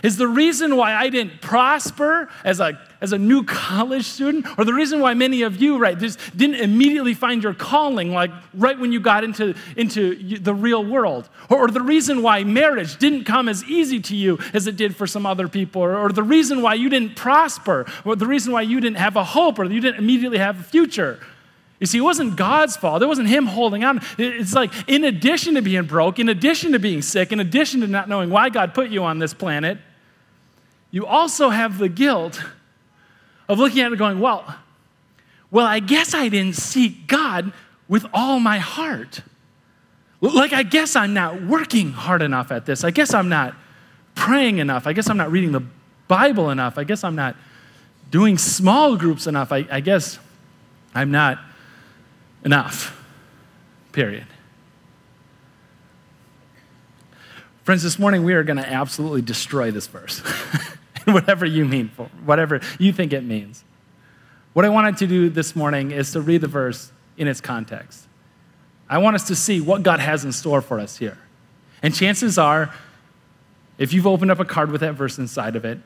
Is 0.01 0.17
the 0.17 0.27
reason 0.27 0.75
why 0.75 0.95
I 0.95 1.09
didn't 1.09 1.39
prosper 1.39 2.27
as 2.43 2.59
a, 2.59 2.79
as 2.99 3.13
a 3.13 3.17
new 3.17 3.43
college 3.43 4.05
student, 4.05 4.45
or 4.57 4.65
the 4.65 4.73
reason 4.73 4.99
why 4.99 5.13
many 5.13 5.43
of 5.43 5.61
you, 5.61 5.77
right, 5.77 5.97
just 5.97 6.19
didn't 6.35 6.55
immediately 6.55 7.13
find 7.13 7.43
your 7.43 7.53
calling, 7.53 8.11
like 8.11 8.31
right 8.55 8.77
when 8.77 8.91
you 8.91 8.99
got 8.99 9.23
into, 9.23 9.53
into 9.77 10.39
the 10.39 10.53
real 10.53 10.83
world, 10.83 11.29
or, 11.47 11.59
or 11.59 11.67
the 11.69 11.79
reason 11.79 12.23
why 12.23 12.43
marriage 12.43 12.97
didn't 12.97 13.25
come 13.25 13.47
as 13.47 13.63
easy 13.65 13.99
to 13.99 14.15
you 14.15 14.39
as 14.53 14.65
it 14.65 14.75
did 14.75 14.95
for 14.95 15.05
some 15.05 15.25
other 15.25 15.47
people, 15.47 15.83
or, 15.83 15.95
or 15.95 16.09
the 16.09 16.23
reason 16.23 16.61
why 16.61 16.73
you 16.73 16.89
didn't 16.89 17.15
prosper, 17.15 17.85
or 18.03 18.15
the 18.15 18.27
reason 18.27 18.51
why 18.51 18.63
you 18.63 18.81
didn't 18.81 18.97
have 18.97 19.15
a 19.15 19.23
hope, 19.23 19.59
or 19.59 19.65
you 19.65 19.79
didn't 19.79 19.99
immediately 19.99 20.39
have 20.39 20.59
a 20.59 20.63
future. 20.63 21.19
You 21.83 21.87
see, 21.87 21.97
it 21.97 22.01
wasn't 22.01 22.37
God's 22.37 22.77
fault. 22.77 23.03
It 23.03 23.07
wasn't 23.07 23.27
Him 23.27 23.45
holding 23.45 23.83
on. 23.83 23.99
It's 24.17 24.53
like, 24.53 24.71
in 24.87 25.03
addition 25.03 25.55
to 25.55 25.61
being 25.61 25.83
broke, 25.83 26.17
in 26.17 26.29
addition 26.29 26.71
to 26.71 26.79
being 26.79 27.01
sick, 27.01 27.33
in 27.33 27.41
addition 27.41 27.81
to 27.81 27.87
not 27.87 28.07
knowing 28.07 28.29
why 28.29 28.47
God 28.47 28.73
put 28.73 28.89
you 28.89 29.03
on 29.03 29.19
this 29.19 29.33
planet, 29.33 29.79
you 30.91 31.05
also 31.05 31.49
have 31.49 31.79
the 31.79 31.89
guilt 31.89 32.41
of 33.49 33.59
looking 33.59 33.81
at 33.81 33.91
it 33.91 33.97
going, 33.97 34.21
well, 34.21 34.55
well, 35.51 35.65
I 35.65 35.81
guess 35.81 36.13
I 36.13 36.29
didn't 36.29 36.55
seek 36.55 37.05
God 37.05 37.51
with 37.89 38.05
all 38.13 38.39
my 38.39 38.59
heart. 38.59 39.19
Like, 40.21 40.53
I 40.53 40.63
guess 40.63 40.95
I'm 40.95 41.13
not 41.13 41.43
working 41.43 41.91
hard 41.91 42.21
enough 42.21 42.49
at 42.53 42.65
this. 42.65 42.85
I 42.85 42.91
guess 42.91 43.13
I'm 43.13 43.27
not 43.27 43.55
praying 44.15 44.59
enough. 44.59 44.87
I 44.87 44.93
guess 44.93 45.09
I'm 45.09 45.17
not 45.17 45.33
reading 45.33 45.51
the 45.51 45.65
Bible 46.07 46.49
enough. 46.49 46.77
I 46.77 46.85
guess 46.85 47.03
I'm 47.03 47.15
not 47.15 47.35
doing 48.09 48.37
small 48.37 48.95
groups 48.95 49.27
enough. 49.27 49.51
I, 49.51 49.67
I 49.69 49.81
guess 49.81 50.17
I'm 50.95 51.11
not 51.11 51.39
enough. 52.43 52.99
Period. 53.91 54.27
Friends, 57.63 57.83
this 57.83 57.97
morning 57.97 58.23
we 58.23 58.33
are 58.33 58.43
going 58.43 58.57
to 58.57 58.67
absolutely 58.67 59.21
destroy 59.21 59.71
this 59.71 59.87
verse. 59.87 60.19
whatever 61.05 61.45
you 61.45 61.65
mean 61.65 61.89
for, 61.89 62.05
whatever 62.25 62.61
you 62.79 62.91
think 62.91 63.13
it 63.13 63.23
means. 63.23 63.63
What 64.53 64.65
I 64.65 64.69
wanted 64.69 64.97
to 64.97 65.07
do 65.07 65.29
this 65.29 65.55
morning 65.55 65.91
is 65.91 66.11
to 66.11 66.21
read 66.21 66.41
the 66.41 66.47
verse 66.47 66.91
in 67.17 67.27
its 67.27 67.41
context. 67.41 68.07
I 68.89 68.97
want 68.97 69.15
us 69.15 69.27
to 69.27 69.35
see 69.35 69.59
what 69.59 69.83
God 69.83 69.99
has 69.99 70.25
in 70.25 70.31
store 70.31 70.61
for 70.61 70.79
us 70.79 70.97
here. 70.97 71.17
And 71.81 71.95
chances 71.95 72.37
are, 72.37 72.73
if 73.77 73.93
you've 73.93 74.07
opened 74.07 74.31
up 74.31 74.39
a 74.39 74.45
card 74.45 74.71
with 74.71 74.81
that 74.81 74.93
verse 74.93 75.17
inside 75.17 75.55
of 75.55 75.65
it, 75.65 75.79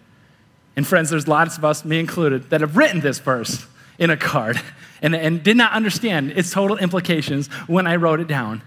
and 0.76 0.86
friends, 0.86 1.10
there's 1.10 1.28
lots 1.28 1.58
of 1.58 1.66
us, 1.66 1.86
me 1.86 2.00
included, 2.00 2.50
that 2.50 2.62
have 2.62 2.78
written 2.78 3.00
this 3.02 3.20
verse 3.20 3.66
in 4.00 4.10
a 4.10 4.18
card 4.18 4.62
and, 5.02 5.16
and 5.16 5.44
did 5.44 5.58
not 5.58 5.74
understand 5.74 6.32
its 6.32 6.52
total 6.52 6.78
implications 6.78 7.48
when 7.68 7.88
I 7.88 7.96
wrote 7.96 8.20
it 8.20 8.28
down. 8.28 8.62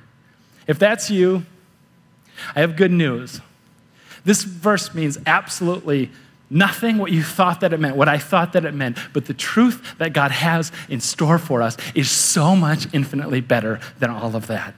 If 0.66 0.78
that's 0.78 1.10
you, 1.10 1.44
I 2.54 2.60
have 2.60 2.76
good 2.76 2.92
news. 2.92 3.40
This 4.24 4.42
verse 4.42 4.94
means 4.94 5.18
absolutely 5.26 6.10
nothing 6.50 6.98
what 6.98 7.12
you 7.12 7.22
thought 7.22 7.60
that 7.60 7.72
it 7.72 7.80
meant, 7.80 7.96
what 7.96 8.08
I 8.08 8.18
thought 8.18 8.52
that 8.54 8.64
it 8.64 8.74
meant, 8.74 8.98
but 9.12 9.26
the 9.26 9.34
truth 9.34 9.94
that 9.98 10.12
God 10.12 10.32
has 10.32 10.72
in 10.88 11.00
store 11.00 11.38
for 11.38 11.62
us 11.62 11.76
is 11.94 12.10
so 12.10 12.56
much 12.56 12.92
infinitely 12.92 13.40
better 13.40 13.80
than 13.98 14.10
all 14.10 14.34
of 14.34 14.48
that. 14.48 14.74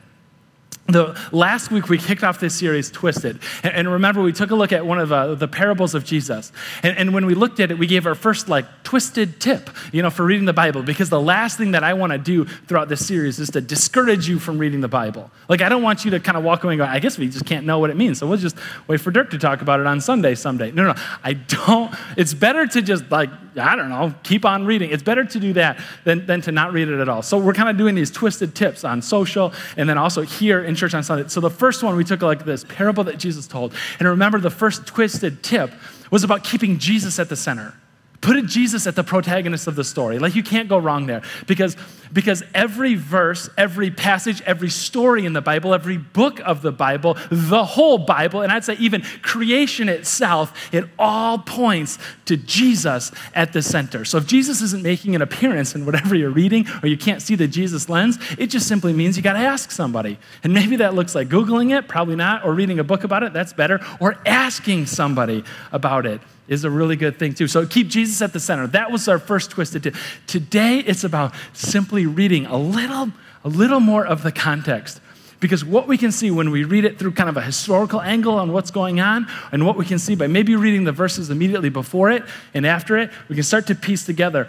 The, 0.92 1.18
last 1.32 1.70
week 1.70 1.88
we 1.88 1.98
kicked 1.98 2.22
off 2.22 2.40
this 2.40 2.54
series, 2.54 2.90
Twisted. 2.90 3.38
And, 3.62 3.74
and 3.74 3.92
remember, 3.92 4.22
we 4.22 4.32
took 4.32 4.50
a 4.50 4.54
look 4.54 4.72
at 4.72 4.84
one 4.84 4.98
of 4.98 5.12
uh, 5.12 5.34
the 5.34 5.48
parables 5.48 5.94
of 5.94 6.04
Jesus. 6.04 6.52
And, 6.82 6.96
and, 6.96 7.12
when 7.12 7.26
we 7.26 7.34
looked 7.34 7.60
at 7.60 7.70
it, 7.70 7.78
we 7.78 7.86
gave 7.86 8.06
our 8.06 8.14
first, 8.14 8.48
like, 8.48 8.66
twisted 8.84 9.40
tip, 9.40 9.70
you 9.92 10.02
know, 10.02 10.10
for 10.10 10.24
reading 10.24 10.44
the 10.44 10.52
Bible. 10.52 10.82
Because 10.82 11.10
the 11.10 11.20
last 11.20 11.58
thing 11.58 11.72
that 11.72 11.84
I 11.84 11.94
want 11.94 12.12
to 12.12 12.18
do 12.18 12.44
throughout 12.44 12.88
this 12.88 13.06
series 13.06 13.38
is 13.38 13.50
to 13.50 13.60
discourage 13.60 14.28
you 14.28 14.38
from 14.38 14.58
reading 14.58 14.80
the 14.80 14.88
Bible. 14.88 15.30
Like, 15.48 15.60
I 15.60 15.68
don't 15.68 15.82
want 15.82 16.04
you 16.04 16.10
to 16.12 16.20
kind 16.20 16.38
of 16.38 16.44
walk 16.44 16.64
away 16.64 16.74
and 16.74 16.78
go, 16.78 16.84
I 16.84 16.98
guess 16.98 17.18
we 17.18 17.28
just 17.28 17.46
can't 17.46 17.66
know 17.66 17.78
what 17.78 17.90
it 17.90 17.96
means. 17.96 18.18
So 18.18 18.26
we'll 18.26 18.38
just 18.38 18.56
wait 18.86 19.00
for 19.00 19.10
Dirk 19.10 19.30
to 19.30 19.38
talk 19.38 19.62
about 19.62 19.80
it 19.80 19.86
on 19.86 20.00
Sunday 20.00 20.34
someday. 20.34 20.70
No, 20.72 20.84
no, 20.84 20.94
I 21.22 21.34
don't. 21.34 21.94
It's 22.16 22.34
better 22.34 22.66
to 22.66 22.82
just, 22.82 23.10
like, 23.10 23.30
I 23.56 23.76
don't 23.76 23.90
know, 23.90 24.14
keep 24.22 24.44
on 24.44 24.64
reading. 24.64 24.90
It's 24.90 25.02
better 25.02 25.24
to 25.24 25.40
do 25.40 25.52
that 25.54 25.78
than, 26.04 26.26
than 26.26 26.40
to 26.42 26.52
not 26.52 26.72
read 26.72 26.88
it 26.88 27.00
at 27.00 27.08
all. 27.08 27.22
So 27.22 27.38
we're 27.38 27.52
kind 27.52 27.68
of 27.68 27.76
doing 27.76 27.94
these 27.94 28.10
twisted 28.10 28.54
tips 28.54 28.84
on 28.84 29.02
social 29.02 29.52
and 29.76 29.88
then 29.88 29.98
also 29.98 30.22
here 30.22 30.64
in 30.64 30.74
church 30.82 30.94
on 30.94 31.04
Sunday. 31.04 31.28
So 31.28 31.40
the 31.40 31.48
first 31.48 31.84
one 31.84 31.94
we 31.96 32.02
took 32.02 32.22
like 32.22 32.44
this 32.44 32.64
parable 32.64 33.04
that 33.04 33.16
Jesus 33.16 33.46
told. 33.46 33.72
And 34.00 34.08
remember, 34.08 34.40
the 34.40 34.50
first 34.50 34.84
twisted 34.84 35.42
tip 35.44 35.70
was 36.10 36.24
about 36.24 36.42
keeping 36.42 36.78
Jesus 36.78 37.20
at 37.20 37.28
the 37.28 37.36
center. 37.36 37.74
Put 38.22 38.46
Jesus 38.46 38.86
at 38.86 38.94
the 38.94 39.02
protagonist 39.02 39.66
of 39.66 39.74
the 39.74 39.82
story. 39.82 40.20
Like 40.20 40.36
you 40.36 40.44
can't 40.44 40.68
go 40.68 40.78
wrong 40.78 41.06
there 41.06 41.22
because, 41.48 41.76
because 42.12 42.44
every 42.54 42.94
verse, 42.94 43.50
every 43.58 43.90
passage, 43.90 44.40
every 44.42 44.70
story 44.70 45.26
in 45.26 45.32
the 45.32 45.40
Bible, 45.40 45.74
every 45.74 45.98
book 45.98 46.38
of 46.40 46.62
the 46.62 46.70
Bible, 46.70 47.18
the 47.30 47.64
whole 47.64 47.98
Bible, 47.98 48.42
and 48.42 48.52
I'd 48.52 48.62
say 48.62 48.74
even 48.74 49.02
creation 49.22 49.88
itself, 49.88 50.72
it 50.72 50.84
all 51.00 51.38
points 51.38 51.98
to 52.26 52.36
Jesus 52.36 53.10
at 53.34 53.52
the 53.52 53.60
center. 53.60 54.04
So 54.04 54.18
if 54.18 54.26
Jesus 54.28 54.62
isn't 54.62 54.84
making 54.84 55.16
an 55.16 55.22
appearance 55.22 55.74
in 55.74 55.84
whatever 55.84 56.14
you're 56.14 56.30
reading 56.30 56.68
or 56.80 56.88
you 56.88 56.96
can't 56.96 57.20
see 57.20 57.34
the 57.34 57.48
Jesus 57.48 57.88
lens, 57.88 58.20
it 58.38 58.46
just 58.46 58.68
simply 58.68 58.92
means 58.92 59.16
you 59.16 59.22
got 59.24 59.32
to 59.32 59.40
ask 59.40 59.72
somebody. 59.72 60.16
And 60.44 60.54
maybe 60.54 60.76
that 60.76 60.94
looks 60.94 61.16
like 61.16 61.28
Googling 61.28 61.76
it, 61.76 61.88
probably 61.88 62.14
not, 62.14 62.44
or 62.44 62.54
reading 62.54 62.78
a 62.78 62.84
book 62.84 63.02
about 63.02 63.24
it, 63.24 63.32
that's 63.32 63.52
better, 63.52 63.80
or 63.98 64.16
asking 64.24 64.86
somebody 64.86 65.42
about 65.72 66.06
it 66.06 66.20
is 66.52 66.64
a 66.64 66.70
really 66.70 66.96
good 66.96 67.18
thing 67.18 67.34
too. 67.34 67.48
So 67.48 67.66
keep 67.66 67.88
Jesus 67.88 68.20
at 68.22 68.32
the 68.32 68.40
center. 68.40 68.66
That 68.66 68.90
was 68.90 69.08
our 69.08 69.18
first 69.18 69.50
twisted 69.50 69.82
tip. 69.82 69.96
Today 70.26 70.78
it's 70.78 71.02
about 71.02 71.34
simply 71.52 72.06
reading 72.06 72.46
a 72.46 72.56
little, 72.56 73.10
a 73.44 73.48
little 73.48 73.80
more 73.80 74.06
of 74.06 74.22
the 74.22 74.30
context. 74.30 75.00
Because 75.40 75.64
what 75.64 75.88
we 75.88 75.98
can 75.98 76.12
see 76.12 76.30
when 76.30 76.50
we 76.50 76.62
read 76.62 76.84
it 76.84 76.98
through 76.98 77.12
kind 77.12 77.28
of 77.28 77.36
a 77.36 77.42
historical 77.42 78.00
angle 78.00 78.34
on 78.34 78.52
what's 78.52 78.70
going 78.70 79.00
on, 79.00 79.26
and 79.50 79.66
what 79.66 79.76
we 79.76 79.84
can 79.84 79.98
see 79.98 80.14
by 80.14 80.28
maybe 80.28 80.54
reading 80.54 80.84
the 80.84 80.92
verses 80.92 81.30
immediately 81.30 81.68
before 81.68 82.10
it 82.10 82.22
and 82.54 82.64
after 82.64 82.96
it, 82.96 83.10
we 83.28 83.34
can 83.34 83.42
start 83.42 83.66
to 83.66 83.74
piece 83.74 84.04
together 84.04 84.48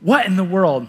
what 0.00 0.26
in 0.26 0.36
the 0.36 0.44
world, 0.44 0.86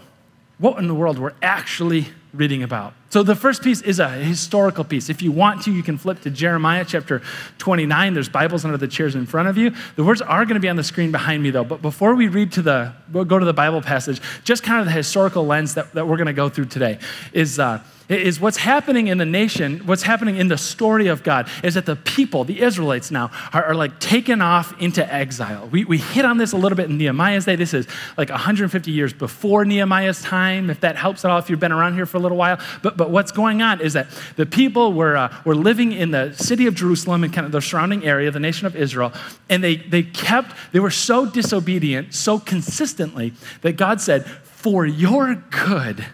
what 0.58 0.78
in 0.78 0.88
the 0.88 0.94
world 0.94 1.18
we're 1.18 1.32
actually 1.40 2.08
reading 2.34 2.62
about. 2.62 2.92
So 3.10 3.24
the 3.24 3.34
first 3.34 3.64
piece 3.64 3.82
is 3.82 3.98
a 3.98 4.08
historical 4.08 4.84
piece. 4.84 5.10
If 5.10 5.20
you 5.20 5.32
want 5.32 5.62
to, 5.62 5.72
you 5.72 5.82
can 5.82 5.98
flip 5.98 6.20
to 6.20 6.30
Jeremiah 6.30 6.84
chapter 6.86 7.22
29. 7.58 8.14
There's 8.14 8.28
Bibles 8.28 8.64
under 8.64 8.76
the 8.76 8.86
chairs 8.86 9.16
in 9.16 9.26
front 9.26 9.48
of 9.48 9.58
you. 9.58 9.74
The 9.96 10.04
words 10.04 10.22
are 10.22 10.44
going 10.44 10.54
to 10.54 10.60
be 10.60 10.68
on 10.68 10.76
the 10.76 10.84
screen 10.84 11.10
behind 11.10 11.42
me, 11.42 11.50
though. 11.50 11.64
But 11.64 11.82
before 11.82 12.14
we 12.14 12.28
read 12.28 12.52
to 12.52 12.62
the, 12.62 12.92
go 13.12 13.40
to 13.40 13.44
the 13.44 13.52
Bible 13.52 13.82
passage, 13.82 14.20
just 14.44 14.62
kind 14.62 14.78
of 14.78 14.86
the 14.86 14.92
historical 14.92 15.44
lens 15.44 15.74
that, 15.74 15.92
that 15.94 16.06
we're 16.06 16.18
going 16.18 16.28
to 16.28 16.32
go 16.32 16.48
through 16.48 16.66
today 16.66 17.00
is. 17.32 17.58
Uh, 17.58 17.82
is 18.18 18.40
what's 18.40 18.56
happening 18.56 19.06
in 19.06 19.18
the 19.18 19.24
nation, 19.24 19.80
what's 19.86 20.02
happening 20.02 20.36
in 20.36 20.48
the 20.48 20.58
story 20.58 21.06
of 21.06 21.22
God, 21.22 21.48
is 21.62 21.74
that 21.74 21.86
the 21.86 21.96
people, 21.96 22.44
the 22.44 22.60
Israelites 22.60 23.10
now, 23.10 23.30
are, 23.52 23.66
are 23.66 23.74
like 23.74 24.00
taken 24.00 24.42
off 24.42 24.74
into 24.80 25.12
exile. 25.12 25.68
We, 25.68 25.84
we 25.84 25.98
hit 25.98 26.24
on 26.24 26.38
this 26.38 26.52
a 26.52 26.56
little 26.56 26.76
bit 26.76 26.90
in 26.90 26.98
Nehemiah's 26.98 27.44
day. 27.44 27.56
This 27.56 27.72
is 27.72 27.86
like 28.16 28.28
150 28.28 28.90
years 28.90 29.12
before 29.12 29.64
Nehemiah's 29.64 30.22
time, 30.22 30.70
if 30.70 30.80
that 30.80 30.96
helps 30.96 31.24
at 31.24 31.30
all, 31.30 31.38
if 31.38 31.48
you've 31.48 31.60
been 31.60 31.72
around 31.72 31.94
here 31.94 32.06
for 32.06 32.16
a 32.16 32.20
little 32.20 32.38
while. 32.38 32.58
But, 32.82 32.96
but 32.96 33.10
what's 33.10 33.32
going 33.32 33.62
on 33.62 33.80
is 33.80 33.92
that 33.92 34.08
the 34.36 34.46
people 34.46 34.92
were, 34.92 35.16
uh, 35.16 35.34
were 35.44 35.54
living 35.54 35.92
in 35.92 36.10
the 36.10 36.32
city 36.32 36.66
of 36.66 36.74
Jerusalem 36.74 37.24
and 37.24 37.32
kind 37.32 37.46
of 37.46 37.52
the 37.52 37.60
surrounding 37.60 38.04
area, 38.04 38.30
the 38.30 38.40
nation 38.40 38.66
of 38.66 38.74
Israel, 38.74 39.12
and 39.48 39.62
they, 39.62 39.76
they 39.76 40.02
kept, 40.02 40.54
they 40.72 40.80
were 40.80 40.90
so 40.90 41.26
disobedient 41.26 42.14
so 42.14 42.38
consistently 42.38 43.32
that 43.62 43.72
God 43.72 44.00
said, 44.00 44.26
For 44.26 44.86
your 44.86 45.34
good, 45.34 46.06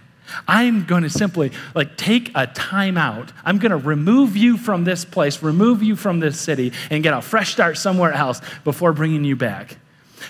I'm 0.49 0.85
going 0.85 1.03
to 1.03 1.11
simply 1.11 1.53
like 1.75 1.97
take 1.97 2.31
a 2.35 2.47
time 2.47 2.99
out. 2.99 3.33
I'm 3.45 3.59
going 3.59 3.71
to 3.71 3.77
remove 3.77 4.37
you 4.37 4.57
from 4.57 4.85
this 4.85 5.05
place, 5.05 5.43
remove 5.43 5.83
you 5.83 5.97
from 5.97 6.21
this 6.21 6.41
city, 6.41 6.73
and 6.91 7.03
get 7.03 7.15
a 7.15 7.23
fresh 7.23 7.53
start 7.53 7.79
somewhere 7.79 8.13
else 8.13 8.41
before 8.65 8.93
bringing 8.93 9.25
you 9.25 9.37
back. 9.37 9.77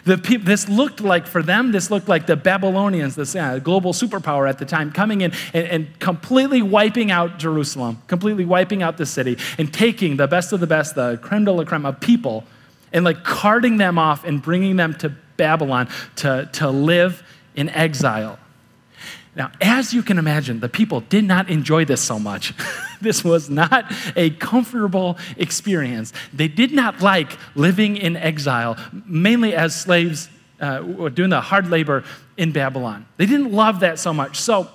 The 0.05 0.19
pe- 0.19 0.37
this 0.37 0.69
looked 0.69 1.01
like, 1.01 1.27
for 1.27 1.43
them, 1.43 1.73
this 1.73 1.91
looked 1.91 2.09
like 2.09 2.27
the 2.27 2.37
Babylonians, 2.37 3.15
this 3.15 3.35
uh, 3.35 3.59
global 3.59 3.93
superpower 3.93 4.49
at 4.49 4.59
the 4.59 4.65
time, 4.65 4.93
coming 4.93 5.21
in 5.23 5.33
and, 5.55 5.67
and 5.67 5.99
completely 6.01 6.63
wiping 6.63 7.11
out 7.11 7.39
Jerusalem, 7.39 8.03
completely 8.07 8.45
wiping 8.45 8.83
out 8.83 8.99
the 8.99 9.07
city, 9.07 9.39
and 9.59 9.73
taking 9.73 10.17
the 10.17 10.27
best 10.27 10.53
of 10.53 10.61
the 10.61 10.67
best, 10.67 10.95
the 10.95 11.19
creme 11.23 11.45
de 11.45 11.53
la 11.53 11.65
creme 11.65 11.87
of 11.87 12.01
people, 12.01 12.45
and 12.93 13.05
like 13.05 13.25
carting 13.25 13.79
them 13.79 13.99
off 13.99 14.25
and 14.25 14.43
bringing 14.43 14.77
them 14.77 14.95
to 14.95 15.15
Babylon 15.37 15.89
to, 16.17 16.49
to 16.55 16.71
live 16.71 17.23
in 17.55 17.69
exile. 17.71 18.39
Now, 19.37 19.53
as 19.61 19.93
you 19.93 20.03
can 20.03 20.17
imagine, 20.17 20.61
the 20.61 20.69
people 20.69 21.01
did 21.01 21.25
not 21.25 21.51
enjoy 21.51 21.85
this 21.85 22.01
so 22.01 22.19
much. 22.19 22.55
this 23.03 23.23
was 23.23 23.51
not 23.51 23.93
a 24.17 24.31
comfortable 24.31 25.19
experience. 25.37 26.15
They 26.33 26.49
did 26.49 26.73
not 26.73 27.03
like 27.03 27.37
living 27.55 27.99
in 27.99 28.17
exile, 28.17 28.79
mainly 29.07 29.55
as 29.55 29.79
slaves 29.79 30.31
uh, 30.59 30.81
doing 31.11 31.29
the 31.29 31.43
hard 31.43 31.69
labor 31.69 32.03
in 32.39 32.51
Babylon. 32.53 33.07
They 33.19 33.27
didn't 33.27 33.53
love 33.53 33.81
that 33.81 33.99
so 33.99 34.15
much. 34.15 34.41
So, 34.41 34.71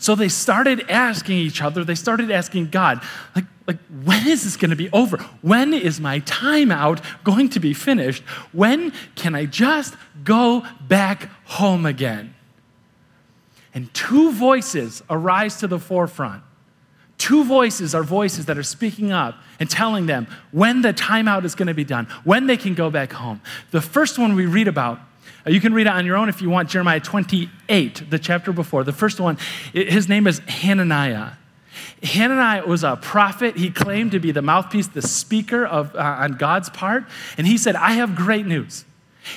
so 0.00 0.16
they 0.16 0.28
started 0.28 0.90
asking 0.90 1.38
each 1.38 1.62
other, 1.62 1.84
they 1.84 1.94
started 1.94 2.32
asking 2.32 2.70
God, 2.70 3.00
like, 3.36 3.44
like 3.68 3.78
when 4.02 4.26
is 4.26 4.42
this 4.42 4.56
going 4.56 4.70
to 4.70 4.76
be 4.76 4.90
over? 4.90 5.18
When 5.40 5.72
is 5.72 6.00
my 6.00 6.18
time 6.20 6.72
out 6.72 7.00
going 7.22 7.48
to 7.50 7.60
be 7.60 7.74
finished? 7.74 8.24
When 8.50 8.92
can 9.14 9.36
I 9.36 9.46
just 9.46 9.94
go 10.24 10.66
back 10.88 11.30
home 11.44 11.86
again? 11.86 12.31
And 13.74 13.92
two 13.94 14.32
voices 14.32 15.02
arise 15.08 15.56
to 15.58 15.66
the 15.66 15.78
forefront. 15.78 16.42
Two 17.18 17.44
voices 17.44 17.94
are 17.94 18.02
voices 18.02 18.46
that 18.46 18.58
are 18.58 18.64
speaking 18.64 19.12
up 19.12 19.36
and 19.60 19.70
telling 19.70 20.06
them 20.06 20.26
when 20.50 20.82
the 20.82 20.92
timeout 20.92 21.44
is 21.44 21.54
going 21.54 21.68
to 21.68 21.74
be 21.74 21.84
done, 21.84 22.06
when 22.24 22.46
they 22.46 22.56
can 22.56 22.74
go 22.74 22.90
back 22.90 23.12
home. 23.12 23.40
The 23.70 23.80
first 23.80 24.18
one 24.18 24.34
we 24.34 24.46
read 24.46 24.66
about, 24.66 24.98
uh, 25.46 25.50
you 25.50 25.60
can 25.60 25.72
read 25.72 25.86
it 25.86 25.92
on 25.92 26.04
your 26.04 26.16
own 26.16 26.28
if 26.28 26.42
you 26.42 26.50
want, 26.50 26.68
Jeremiah 26.68 27.00
28, 27.00 28.10
the 28.10 28.18
chapter 28.18 28.52
before. 28.52 28.82
The 28.82 28.92
first 28.92 29.20
one, 29.20 29.38
his 29.72 30.08
name 30.08 30.26
is 30.26 30.40
Hananiah. 30.40 31.34
Hananiah 32.02 32.66
was 32.66 32.82
a 32.84 32.96
prophet. 32.96 33.56
He 33.56 33.70
claimed 33.70 34.10
to 34.12 34.18
be 34.18 34.32
the 34.32 34.42
mouthpiece, 34.42 34.88
the 34.88 35.02
speaker 35.02 35.64
of, 35.64 35.94
uh, 35.94 36.00
on 36.00 36.32
God's 36.32 36.70
part. 36.70 37.04
And 37.38 37.46
he 37.46 37.56
said, 37.56 37.76
I 37.76 37.92
have 37.92 38.16
great 38.16 38.46
news. 38.46 38.84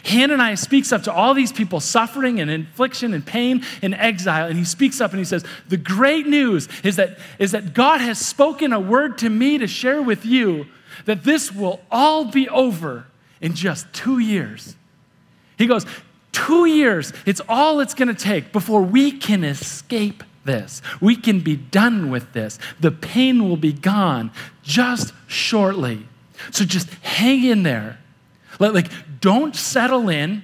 Hananiah 0.06 0.58
speaks 0.58 0.92
up 0.92 1.04
to 1.04 1.14
all 1.14 1.34
these 1.34 1.52
people 1.52 1.80
suffering 1.80 2.40
and 2.40 2.50
affliction 2.50 3.14
and 3.14 3.26
pain 3.26 3.64
and 3.82 3.94
exile, 3.94 4.48
and 4.48 4.58
he 4.58 4.66
speaks 4.66 5.00
up 5.00 5.12
and 5.12 5.20
he 5.20 5.26
says, 5.26 5.46
The 5.68 5.78
great 5.78 6.28
news 6.28 6.68
is 6.84 6.96
that, 6.96 7.20
is 7.40 7.52
that 7.52 7.74
God 7.74 8.02
has 8.02 8.20
spoken 8.20 8.74
a 8.74 8.80
word 8.80 9.18
to 9.20 9.30
me 9.30 9.58
to 9.58 9.68
share 9.68 10.02
with 10.02 10.26
you 10.26 10.66
that 11.06 11.24
this 11.24 11.52
will 11.52 11.82
all 11.92 12.26
be 12.26 12.50
over 12.50 13.06
in 13.42 13.54
just 13.54 13.92
two 13.94 14.20
years. 14.20 14.76
He 15.58 15.68
goes, 15.68 15.86
Two 16.32 16.66
years, 16.66 17.14
it's 17.26 17.42
all 17.48 17.80
it's 17.80 17.94
gonna 17.94 18.14
take 18.14 18.52
before 18.52 18.82
we 18.82 19.12
can 19.12 19.44
escape 19.44 20.24
this. 20.44 20.82
We 21.00 21.16
can 21.16 21.40
be 21.40 21.56
done 21.56 22.10
with 22.10 22.34
this. 22.34 22.60
The 22.80 22.92
pain 22.92 23.48
will 23.48 23.58
be 23.58 23.74
gone 23.74 24.32
just 24.64 25.14
shortly. 25.28 26.08
So 26.52 26.66
just 26.66 26.90
hang 26.96 27.44
in 27.46 27.64
there. 27.64 28.00
Like, 28.60 28.90
don't 29.22 29.56
settle 29.56 30.10
in. 30.10 30.44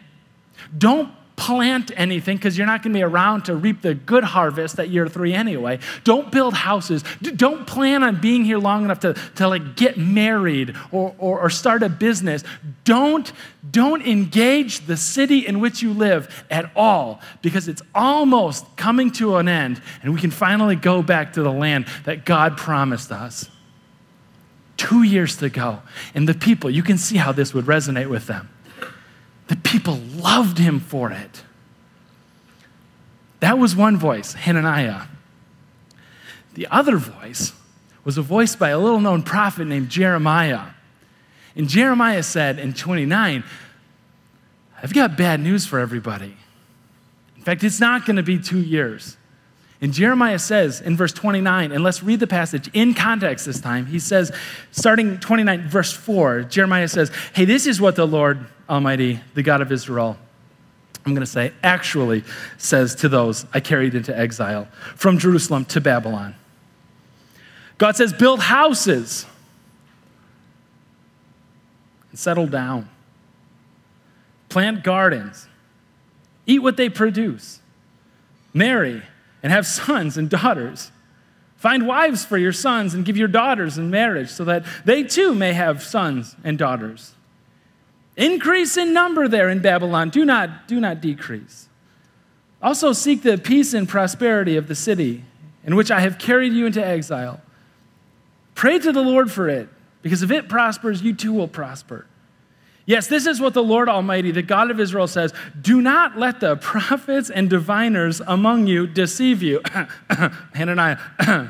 Don't 0.77 1.11
plant 1.41 1.91
anything 1.95 2.37
because 2.37 2.55
you're 2.55 2.67
not 2.67 2.83
going 2.83 2.93
to 2.93 2.99
be 2.99 3.01
around 3.01 3.45
to 3.45 3.55
reap 3.55 3.81
the 3.81 3.95
good 3.95 4.23
harvest 4.23 4.75
that 4.75 4.89
year 4.89 5.07
three 5.07 5.33
anyway. 5.33 5.79
Don't 6.03 6.31
build 6.31 6.53
houses. 6.53 7.03
don't 7.35 7.65
plan 7.65 8.03
on 8.03 8.21
being 8.21 8.45
here 8.45 8.59
long 8.59 8.85
enough 8.85 8.99
to, 8.99 9.15
to 9.37 9.47
like 9.47 9.75
get 9.75 9.97
married 9.97 10.75
or, 10.91 11.15
or, 11.17 11.39
or 11.39 11.49
start 11.49 11.81
a 11.81 11.89
business. 11.89 12.43
Don't, 12.83 13.33
don't 13.71 14.05
engage 14.05 14.85
the 14.85 14.95
city 14.95 15.47
in 15.47 15.59
which 15.59 15.81
you 15.81 15.93
live 15.93 16.45
at 16.51 16.69
all 16.75 17.19
because 17.41 17.67
it's 17.67 17.81
almost 17.95 18.63
coming 18.77 19.09
to 19.13 19.37
an 19.37 19.47
end 19.47 19.81
and 20.03 20.13
we 20.13 20.21
can 20.21 20.29
finally 20.29 20.75
go 20.75 21.01
back 21.01 21.33
to 21.33 21.41
the 21.41 21.51
land 21.51 21.87
that 22.03 22.23
God 22.23 22.55
promised 22.55 23.11
us. 23.11 23.49
Two 24.81 25.03
years 25.03 25.37
to 25.37 25.49
go. 25.49 25.83
And 26.15 26.27
the 26.27 26.33
people, 26.33 26.71
you 26.71 26.81
can 26.81 26.97
see 26.97 27.17
how 27.17 27.31
this 27.31 27.53
would 27.53 27.65
resonate 27.65 28.09
with 28.09 28.25
them. 28.25 28.49
The 29.47 29.55
people 29.55 29.97
loved 30.15 30.57
him 30.57 30.79
for 30.79 31.11
it. 31.11 31.43
That 33.41 33.59
was 33.59 33.75
one 33.75 33.95
voice, 33.95 34.33
Hananiah. 34.33 35.03
The 36.55 36.65
other 36.71 36.97
voice 36.97 37.53
was 38.03 38.17
a 38.17 38.23
voice 38.23 38.55
by 38.55 38.69
a 38.69 38.79
little 38.79 38.99
known 38.99 39.21
prophet 39.21 39.65
named 39.65 39.89
Jeremiah. 39.89 40.69
And 41.55 41.69
Jeremiah 41.69 42.23
said 42.23 42.57
in 42.57 42.73
29, 42.73 43.43
I've 44.81 44.93
got 44.95 45.15
bad 45.15 45.41
news 45.41 45.67
for 45.67 45.77
everybody. 45.77 46.35
In 47.37 47.43
fact, 47.43 47.63
it's 47.63 47.79
not 47.79 48.07
going 48.07 48.15
to 48.15 48.23
be 48.23 48.39
two 48.39 48.61
years. 48.61 49.15
And 49.81 49.91
Jeremiah 49.93 50.37
says 50.37 50.79
in 50.79 50.95
verse 50.95 51.11
29, 51.11 51.71
and 51.71 51.83
let's 51.83 52.03
read 52.03 52.19
the 52.19 52.27
passage 52.27 52.69
in 52.73 52.93
context 52.93 53.47
this 53.47 53.59
time. 53.59 53.87
He 53.87 53.97
says, 53.97 54.31
starting 54.71 55.19
29, 55.19 55.67
verse 55.67 55.91
4, 55.91 56.43
Jeremiah 56.43 56.87
says, 56.87 57.11
Hey, 57.33 57.45
this 57.45 57.65
is 57.65 57.81
what 57.81 57.95
the 57.95 58.05
Lord 58.05 58.45
Almighty, 58.69 59.19
the 59.33 59.41
God 59.41 59.59
of 59.59 59.71
Israel, 59.71 60.17
I'm 61.05 61.13
going 61.13 61.25
to 61.25 61.31
say, 61.31 61.51
actually 61.63 62.23
says 62.57 62.93
to 62.95 63.09
those 63.09 63.45
I 63.53 63.59
carried 63.59 63.95
into 63.95 64.17
exile 64.17 64.67
from 64.95 65.17
Jerusalem 65.17 65.65
to 65.65 65.81
Babylon. 65.81 66.35
God 67.79 67.95
says, 67.95 68.13
Build 68.13 68.39
houses 68.39 69.25
and 72.11 72.19
settle 72.19 72.45
down, 72.45 72.87
plant 74.47 74.83
gardens, 74.83 75.47
eat 76.45 76.59
what 76.59 76.77
they 76.77 76.87
produce, 76.87 77.61
marry 78.53 79.01
and 79.43 79.51
have 79.51 79.65
sons 79.65 80.17
and 80.17 80.29
daughters. 80.29 80.91
Find 81.55 81.85
wives 81.85 82.25
for 82.25 82.37
your 82.37 82.51
sons 82.51 82.93
and 82.93 83.05
give 83.05 83.17
your 83.17 83.27
daughters 83.27 83.77
in 83.77 83.91
marriage 83.91 84.29
so 84.29 84.43
that 84.45 84.65
they 84.83 85.03
too 85.03 85.35
may 85.35 85.53
have 85.53 85.83
sons 85.83 86.35
and 86.43 86.57
daughters. 86.57 87.13
Increase 88.17 88.77
in 88.77 88.93
number 88.93 89.27
there 89.27 89.49
in 89.49 89.59
Babylon. 89.59 90.09
Do 90.09 90.25
not, 90.25 90.67
do 90.67 90.79
not 90.79 91.01
decrease. 91.01 91.69
Also 92.61 92.93
seek 92.93 93.21
the 93.23 93.37
peace 93.37 93.73
and 93.73 93.87
prosperity 93.87 94.57
of 94.57 94.67
the 94.67 94.75
city 94.75 95.23
in 95.63 95.75
which 95.75 95.91
I 95.91 95.99
have 96.01 96.17
carried 96.17 96.53
you 96.53 96.65
into 96.65 96.85
exile. 96.85 97.41
Pray 98.55 98.79
to 98.79 98.91
the 98.91 99.01
Lord 99.01 99.31
for 99.31 99.47
it, 99.47 99.69
because 100.01 100.23
if 100.23 100.31
it 100.31 100.49
prospers, 100.49 101.01
you 101.01 101.13
too 101.13 101.33
will 101.33 101.47
prosper. 101.47 102.05
Yes, 102.85 103.07
this 103.07 103.25
is 103.25 103.39
what 103.39 103.53
the 103.53 103.63
Lord 103.63 103.89
Almighty, 103.89 104.31
the 104.31 104.41
God 104.41 104.71
of 104.71 104.79
Israel, 104.79 105.07
says 105.07 105.33
Do 105.59 105.81
not 105.81 106.17
let 106.17 106.39
the 106.39 106.55
prophets 106.55 107.29
and 107.29 107.49
diviners 107.49 108.21
among 108.25 108.67
you 108.67 108.87
deceive 108.87 109.43
you. 109.43 109.61
Hananiah, 110.53 110.97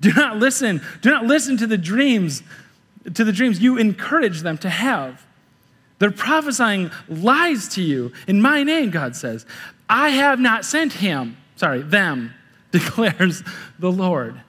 do 0.00 0.12
not 0.12 0.36
listen. 0.36 0.80
Do 1.00 1.10
not 1.10 1.24
listen 1.24 1.56
to 1.58 1.66
the 1.66 1.78
dreams, 1.78 2.42
to 3.14 3.24
the 3.24 3.32
dreams 3.32 3.60
you 3.60 3.78
encourage 3.78 4.40
them 4.40 4.58
to 4.58 4.68
have. 4.68 5.24
They're 5.98 6.10
prophesying 6.10 6.90
lies 7.08 7.68
to 7.70 7.82
you 7.82 8.12
in 8.26 8.40
my 8.40 8.62
name, 8.62 8.90
God 8.90 9.16
says. 9.16 9.46
I 9.88 10.10
have 10.10 10.38
not 10.38 10.64
sent 10.64 10.92
him, 10.92 11.36
sorry, 11.56 11.82
them, 11.82 12.34
declares 12.70 13.42
the 13.78 13.90
Lord. 13.90 14.40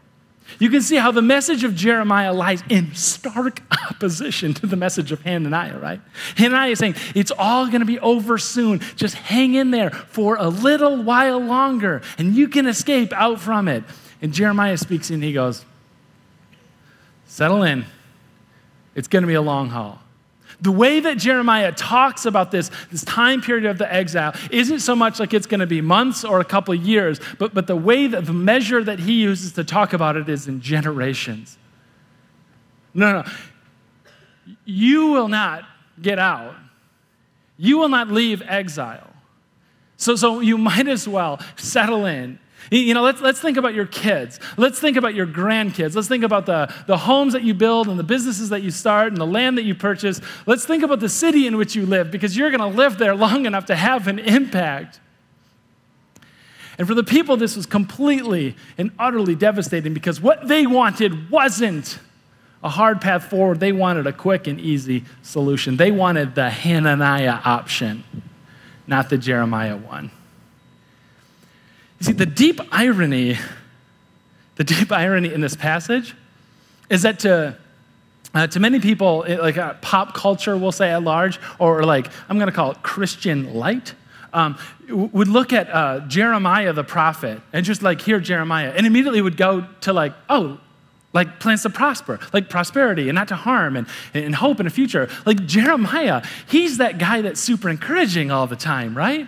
You 0.57 0.69
can 0.69 0.81
see 0.81 0.95
how 0.95 1.11
the 1.11 1.21
message 1.21 1.63
of 1.63 1.75
Jeremiah 1.75 2.33
lies 2.33 2.63
in 2.69 2.93
stark 2.95 3.61
opposition 3.91 4.53
to 4.55 4.67
the 4.67 4.75
message 4.75 5.11
of 5.11 5.21
Hananiah, 5.21 5.77
right? 5.77 6.01
Hananiah 6.37 6.71
is 6.71 6.79
saying, 6.79 6.95
It's 7.13 7.31
all 7.31 7.67
going 7.67 7.81
to 7.81 7.85
be 7.85 7.99
over 7.99 8.37
soon. 8.37 8.79
Just 8.95 9.15
hang 9.15 9.53
in 9.53 9.71
there 9.71 9.91
for 9.91 10.35
a 10.37 10.49
little 10.49 11.03
while 11.03 11.39
longer, 11.39 12.01
and 12.17 12.35
you 12.35 12.47
can 12.47 12.65
escape 12.65 13.13
out 13.13 13.39
from 13.39 13.67
it. 13.67 13.83
And 14.21 14.33
Jeremiah 14.33 14.77
speaks 14.77 15.09
and 15.09 15.23
he 15.23 15.33
goes, 15.33 15.65
Settle 17.27 17.63
in. 17.63 17.85
It's 18.95 19.07
going 19.07 19.21
to 19.21 19.27
be 19.27 19.35
a 19.35 19.41
long 19.41 19.69
haul. 19.69 20.01
The 20.61 20.71
way 20.71 20.99
that 20.99 21.17
Jeremiah 21.17 21.71
talks 21.71 22.25
about 22.25 22.51
this, 22.51 22.69
this 22.91 23.03
time 23.05 23.41
period 23.41 23.65
of 23.65 23.77
the 23.77 23.91
exile 23.91 24.33
isn't 24.51 24.79
so 24.79 24.95
much 24.95 25.19
like 25.19 25.33
it's 25.33 25.45
going 25.45 25.59
to 25.59 25.67
be 25.67 25.81
months 25.81 26.23
or 26.25 26.39
a 26.39 26.45
couple 26.45 26.73
of 26.73 26.81
years, 26.81 27.19
but, 27.37 27.53
but 27.53 27.67
the 27.67 27.75
way 27.75 28.07
that 28.07 28.25
the 28.25 28.33
measure 28.33 28.83
that 28.83 28.99
he 28.99 29.13
uses 29.13 29.53
to 29.53 29.63
talk 29.63 29.93
about 29.93 30.17
it 30.17 30.27
is 30.27 30.47
in 30.47 30.61
generations. 30.61 31.57
No, 32.93 33.21
no. 33.21 33.31
You 34.65 35.07
will 35.07 35.27
not 35.27 35.63
get 36.01 36.19
out. 36.19 36.55
You 37.57 37.77
will 37.77 37.89
not 37.89 38.09
leave 38.09 38.41
exile. 38.45 39.13
So, 39.97 40.15
so 40.15 40.39
you 40.39 40.57
might 40.57 40.87
as 40.87 41.07
well 41.07 41.39
settle 41.57 42.05
in 42.05 42.39
you 42.71 42.93
know, 42.93 43.01
let's, 43.01 43.21
let's 43.21 43.39
think 43.39 43.57
about 43.57 43.73
your 43.73 43.85
kids. 43.85 44.39
Let's 44.57 44.79
think 44.79 44.97
about 44.97 45.15
your 45.15 45.25
grandkids. 45.25 45.95
Let's 45.95 46.07
think 46.07 46.23
about 46.23 46.45
the, 46.45 46.73
the 46.87 46.97
homes 46.97 47.33
that 47.33 47.43
you 47.43 47.53
build 47.53 47.87
and 47.87 47.97
the 47.97 48.03
businesses 48.03 48.49
that 48.49 48.61
you 48.61 48.71
start 48.71 49.07
and 49.07 49.17
the 49.17 49.25
land 49.25 49.57
that 49.57 49.63
you 49.63 49.73
purchase. 49.73 50.21
Let's 50.45 50.65
think 50.65 50.83
about 50.83 50.99
the 50.99 51.09
city 51.09 51.47
in 51.47 51.57
which 51.57 51.75
you 51.75 51.85
live 51.85 52.11
because 52.11 52.37
you're 52.37 52.51
going 52.51 52.59
to 52.59 52.77
live 52.77 52.97
there 52.97 53.15
long 53.15 53.45
enough 53.45 53.65
to 53.65 53.75
have 53.75 54.07
an 54.07 54.19
impact. 54.19 54.99
And 56.77 56.87
for 56.87 56.93
the 56.93 57.03
people, 57.03 57.35
this 57.35 57.55
was 57.55 57.65
completely 57.65 58.55
and 58.77 58.91
utterly 58.97 59.35
devastating 59.35 59.93
because 59.93 60.21
what 60.21 60.47
they 60.47 60.65
wanted 60.65 61.29
wasn't 61.29 61.99
a 62.63 62.69
hard 62.69 63.01
path 63.01 63.25
forward. 63.25 63.59
They 63.59 63.71
wanted 63.71 64.07
a 64.07 64.13
quick 64.13 64.47
and 64.47 64.59
easy 64.59 65.05
solution. 65.21 65.77
They 65.77 65.91
wanted 65.91 66.35
the 66.35 66.49
Hananiah 66.49 67.39
option, 67.43 68.03
not 68.87 69.09
the 69.09 69.17
Jeremiah 69.17 69.77
one. 69.77 70.11
You 71.99 72.05
see, 72.05 72.13
the 72.13 72.25
deep 72.25 72.61
irony, 72.71 73.37
the 74.55 74.63
deep 74.63 74.91
irony 74.91 75.33
in 75.33 75.41
this 75.41 75.55
passage 75.55 76.15
is 76.89 77.01
that 77.01 77.19
to, 77.19 77.57
uh, 78.33 78.47
to 78.47 78.59
many 78.59 78.79
people, 78.79 79.25
like 79.27 79.57
uh, 79.57 79.73
pop 79.75 80.13
culture, 80.13 80.55
we'll 80.57 80.71
say 80.71 80.91
at 80.91 81.03
large, 81.03 81.39
or 81.59 81.83
like 81.83 82.09
I'm 82.29 82.37
going 82.37 82.49
to 82.49 82.55
call 82.55 82.71
it 82.71 82.81
Christian 82.83 83.53
light, 83.53 83.93
um, 84.31 84.57
would 84.89 85.27
look 85.27 85.53
at 85.53 85.69
uh, 85.69 86.01
Jeremiah 86.07 86.73
the 86.73 86.83
prophet 86.83 87.41
and 87.51 87.65
just 87.65 87.81
like 87.81 88.01
hear 88.01 88.19
Jeremiah 88.19 88.71
and 88.75 88.85
immediately 88.85 89.21
would 89.21 89.37
go 89.37 89.67
to 89.81 89.93
like, 89.93 90.13
oh, 90.29 90.59
like 91.11 91.39
plans 91.39 91.63
to 91.63 91.69
prosper, 91.69 92.19
like 92.33 92.49
prosperity 92.49 93.09
and 93.09 93.15
not 93.15 93.27
to 93.29 93.35
harm 93.35 93.75
and, 93.75 93.87
and 94.13 94.35
hope 94.35 94.59
in 94.59 94.67
a 94.67 94.69
future. 94.69 95.09
Like 95.25 95.45
Jeremiah, 95.45 96.23
he's 96.47 96.77
that 96.77 96.97
guy 96.97 97.21
that's 97.21 97.39
super 97.39 97.67
encouraging 97.67 98.29
all 98.31 98.47
the 98.47 98.55
time, 98.55 98.95
right? 98.95 99.27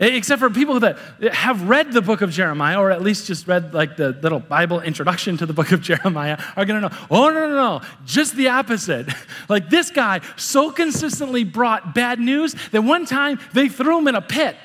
Except 0.00 0.40
for 0.40 0.50
people 0.50 0.80
that 0.80 0.98
have 1.32 1.68
read 1.68 1.92
the 1.92 2.02
book 2.02 2.22
of 2.22 2.30
Jeremiah, 2.30 2.80
or 2.80 2.90
at 2.90 3.02
least 3.02 3.26
just 3.26 3.46
read 3.46 3.72
like 3.72 3.96
the 3.96 4.10
little 4.10 4.40
Bible 4.40 4.80
introduction 4.80 5.36
to 5.36 5.46
the 5.46 5.52
book 5.52 5.70
of 5.70 5.80
Jeremiah, 5.90 6.42
are 6.56 6.64
gonna 6.64 6.80
know, 6.80 6.90
oh, 7.10 7.28
no, 7.28 7.48
no, 7.48 7.54
no, 7.54 7.80
just 8.04 8.36
the 8.36 8.48
opposite. 8.48 9.08
Like 9.48 9.68
this 9.68 9.90
guy 9.90 10.20
so 10.36 10.70
consistently 10.70 11.44
brought 11.44 11.94
bad 11.94 12.18
news 12.18 12.54
that 12.70 12.82
one 12.82 13.04
time 13.04 13.38
they 13.52 13.68
threw 13.68 13.98
him 13.98 14.08
in 14.08 14.14
a 14.14 14.22
pit 14.22 14.56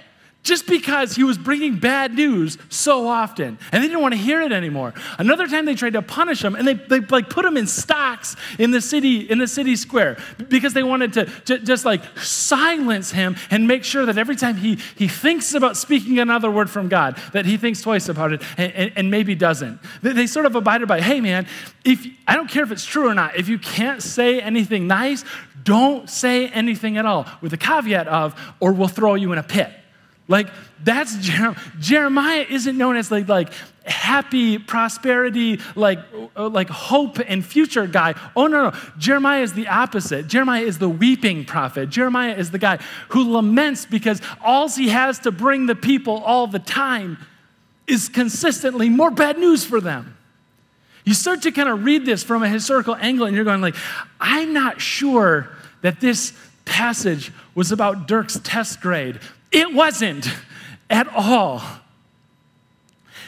just 0.48 0.66
because 0.66 1.14
he 1.14 1.26
was 1.26 1.38
bringing 1.38 1.78
bad 1.78 2.14
news 2.14 2.58
so 2.70 3.08
often. 3.08 3.60
And 3.72 3.84
they 3.84 3.88
didn't 3.88 4.02
want 4.02 4.14
to 4.14 4.20
hear 4.20 4.42
it 4.42 4.54
anymore. 4.54 4.94
Another 5.20 5.46
time 5.46 5.66
they 5.66 5.76
tried 5.76 5.94
to 5.94 6.02
punish 6.02 6.42
him 6.42 6.56
and 6.56 6.66
they, 6.66 6.76
they 6.76 7.02
like 7.02 7.30
put 7.30 7.44
him 7.44 7.58
in 7.58 7.68
stocks 7.68 8.38
in 8.58 8.72
the 8.72 8.80
city 8.80 9.30
in 9.30 9.40
the 9.40 9.48
city 9.48 9.76
square 9.76 10.18
because 10.48 10.74
they 10.74 10.84
wanted 10.84 11.14
to, 11.14 11.60
just 11.60 11.84
like 11.84 12.02
silence 12.20 13.12
him 13.12 13.36
and 13.52 13.68
make 13.68 13.84
sure 13.84 14.06
that 14.06 14.18
every 14.18 14.38
time 14.38 14.56
he, 14.56 14.76
he 14.96 15.10
thinks 15.10 15.54
about 15.54 15.76
speaking 15.76 16.18
another 16.20 16.50
word 16.50 16.70
from 16.70 16.88
god 16.88 17.18
that 17.34 17.46
he 17.46 17.58
thinks 17.58 17.82
twice 17.82 18.08
about 18.08 18.32
it 18.32 18.42
and, 18.58 18.72
and, 18.72 18.92
and 18.96 19.12
maybe 19.12 19.36
doesn't. 19.36 19.80
They, 20.02 20.14
they 20.14 20.28
sort 20.28 20.46
of 20.46 20.56
abided 20.56 20.88
by 20.88 21.02
hey 21.02 21.20
man 21.20 21.46
if 21.84 22.08
i 22.26 22.36
don't 22.36 22.50
care 22.50 22.64
if 22.64 22.72
it's 22.72 22.86
true 22.86 23.10
or 23.10 23.14
not 23.14 23.36
if 23.36 23.50
you 23.50 23.60
can't 23.60 24.02
say 24.02 24.40
anything 24.40 24.88
nice 24.88 25.26
don't 25.64 26.10
say 26.10 26.48
anything 26.48 26.98
at 26.98 27.06
all 27.06 27.26
with 27.42 27.52
the 27.52 27.58
caveat 27.58 28.08
of 28.08 28.40
or 28.62 28.72
we'll 28.72 28.88
throw 28.88 29.16
you 29.16 29.34
in 29.34 29.38
a 29.38 29.44
pit 29.44 29.72
like 30.28 30.48
that's 30.84 31.18
Jeremiah. 31.18 31.56
Jeremiah 31.80 32.46
isn't 32.50 32.78
known 32.78 32.98
as 32.98 33.12
like 33.12 33.28
like 33.28 33.52
happy 33.86 34.60
prosperity 34.60 35.62
like 35.76 36.00
uh, 36.36 36.50
like 36.50 36.70
hope 36.70 37.20
and 37.26 37.46
future 37.46 37.88
guy. 37.88 38.13
Oh 38.36 38.48
no 38.48 38.70
no. 38.70 38.78
Jeremiah 38.98 39.42
is 39.42 39.54
the 39.54 39.68
opposite. 39.68 40.28
Jeremiah 40.28 40.63
is 40.63 40.80
the 40.80 40.90
weeping 40.90 41.46
prophet. 41.46 41.90
Jeremiah 41.90 42.36
is 42.36 42.52
the 42.52 42.60
guy 42.60 42.78
who 43.10 43.32
laments 43.32 43.86
because 43.86 44.22
all 44.44 44.68
he 44.68 44.90
has 44.90 45.20
to 45.20 45.32
bring 45.32 45.66
the 45.66 45.76
people 45.76 46.18
all 46.18 46.48
the 46.48 46.60
time 46.60 47.18
is 47.88 48.10
consistently 48.10 48.90
more 48.90 49.10
bad 49.10 49.40
news 49.40 49.63
for 49.63 49.80
them. 49.80 50.18
You 51.06 51.13
start 51.13 51.44
to 51.44 51.54
kind 51.54 51.70
of 51.70 51.86
read 51.86 52.06
this 52.06 52.22
from 52.22 52.44
a 52.44 52.50
historical 52.50 52.96
angle 52.96 53.26
and 53.26 53.36
you're 53.36 53.46
going 53.46 53.62
like 53.62 53.76
I'm 54.20 54.52
not 54.52 54.82
sure 54.82 55.50
that 55.82 56.02
this 56.02 56.34
passage 56.66 57.32
was 57.56 57.72
about 57.72 58.10
Dirk's 58.10 58.40
test 58.44 58.82
grade 58.82 59.22
it 59.58 59.74
wasn't 59.74 60.28
at 60.89 61.08
all. 61.08 61.62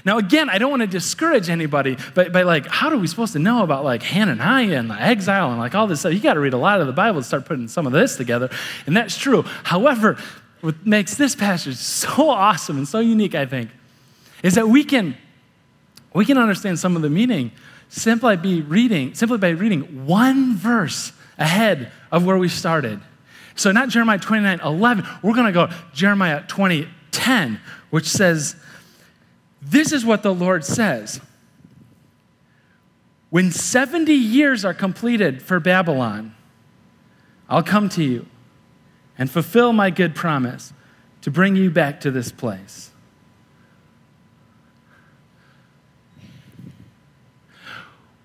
Now, 0.06 0.18
again, 0.18 0.50
I 0.50 0.58
don't 0.58 0.70
want 0.70 0.82
to 0.82 0.88
discourage 0.88 1.50
anybody, 1.50 1.98
but, 2.16 2.32
but 2.32 2.46
like, 2.46 2.68
how 2.68 2.90
are 2.90 2.98
we 2.98 3.08
supposed 3.08 3.34
to 3.34 3.40
know 3.40 3.64
about 3.64 3.84
like 3.84 4.02
Hananiah 4.02 4.78
and 4.78 4.90
the 4.90 5.00
exile 5.00 5.50
and 5.50 5.60
like 5.60 5.76
all 5.76 5.88
this 5.88 6.02
stuff? 6.02 6.14
You 6.14 6.20
got 6.20 6.36
to 6.36 6.40
read 6.40 6.54
a 6.54 6.58
lot 6.58 6.80
of 6.80 6.88
the 6.88 6.94
Bible 6.94 7.20
to 7.20 7.28
start 7.28 7.46
putting 7.46 7.68
some 7.68 7.86
of 7.86 7.92
this 7.92 8.16
together, 8.16 8.50
and 8.86 8.96
that's 8.96 9.18
true. 9.18 9.44
However, 9.64 10.18
what 10.62 10.86
makes 10.86 11.16
this 11.16 11.36
passage 11.36 11.76
so 11.76 12.30
awesome 12.30 12.78
and 12.78 12.88
so 12.88 13.00
unique, 13.00 13.36
I 13.36 13.46
think, 13.46 13.72
is 14.44 14.56
that 14.56 14.68
we 14.68 14.84
can 14.84 15.18
we 16.14 16.26
can 16.26 16.38
understand 16.38 16.80
some 16.80 16.96
of 16.96 17.02
the 17.02 17.10
meaning 17.10 17.52
simply 17.90 18.38
by 18.38 18.64
reading 18.68 19.14
simply 19.16 19.38
by 19.38 19.50
reading 19.50 20.06
one 20.06 20.56
verse 20.56 21.12
ahead 21.38 21.92
of 22.12 22.26
where 22.26 22.38
we 22.38 22.48
started. 22.48 23.02
So 23.56 23.72
not 23.72 23.90
Jeremiah 23.90 24.20
29, 24.20 24.62
11. 24.62 25.06
We're 25.22 25.34
going 25.34 25.48
to 25.48 25.52
go 25.52 25.70
Jeremiah 25.94 26.44
20, 26.48 26.88
10, 27.12 27.60
which 27.90 28.06
says, 28.06 28.56
This 29.62 29.92
is 29.92 30.06
what 30.06 30.24
the 30.24 30.34
Lord 30.34 30.64
says. 30.64 31.22
When 33.30 33.52
70 33.52 34.12
years 34.12 34.66
are 34.66 34.74
completed 34.74 35.42
for 35.42 35.60
Babylon, 35.60 36.36
I'll 37.48 37.64
come 37.64 37.90
to 37.90 38.04
you 38.04 38.26
and 39.18 39.30
fulfill 39.30 39.74
my 39.74 39.90
good 39.90 40.16
promise 40.16 40.74
to 41.22 41.32
bring 41.32 41.56
you 41.56 41.70
back 41.70 42.00
to 42.02 42.12
this 42.12 42.32
place. 42.32 42.92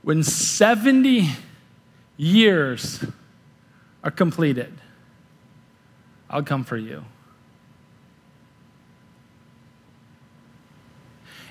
When 0.03 0.23
70 0.23 1.31
years 2.17 3.05
are 4.03 4.11
completed, 4.11 4.81
I'll 6.35 6.43
come 6.43 6.65
for 6.65 6.77
you. 6.77 7.05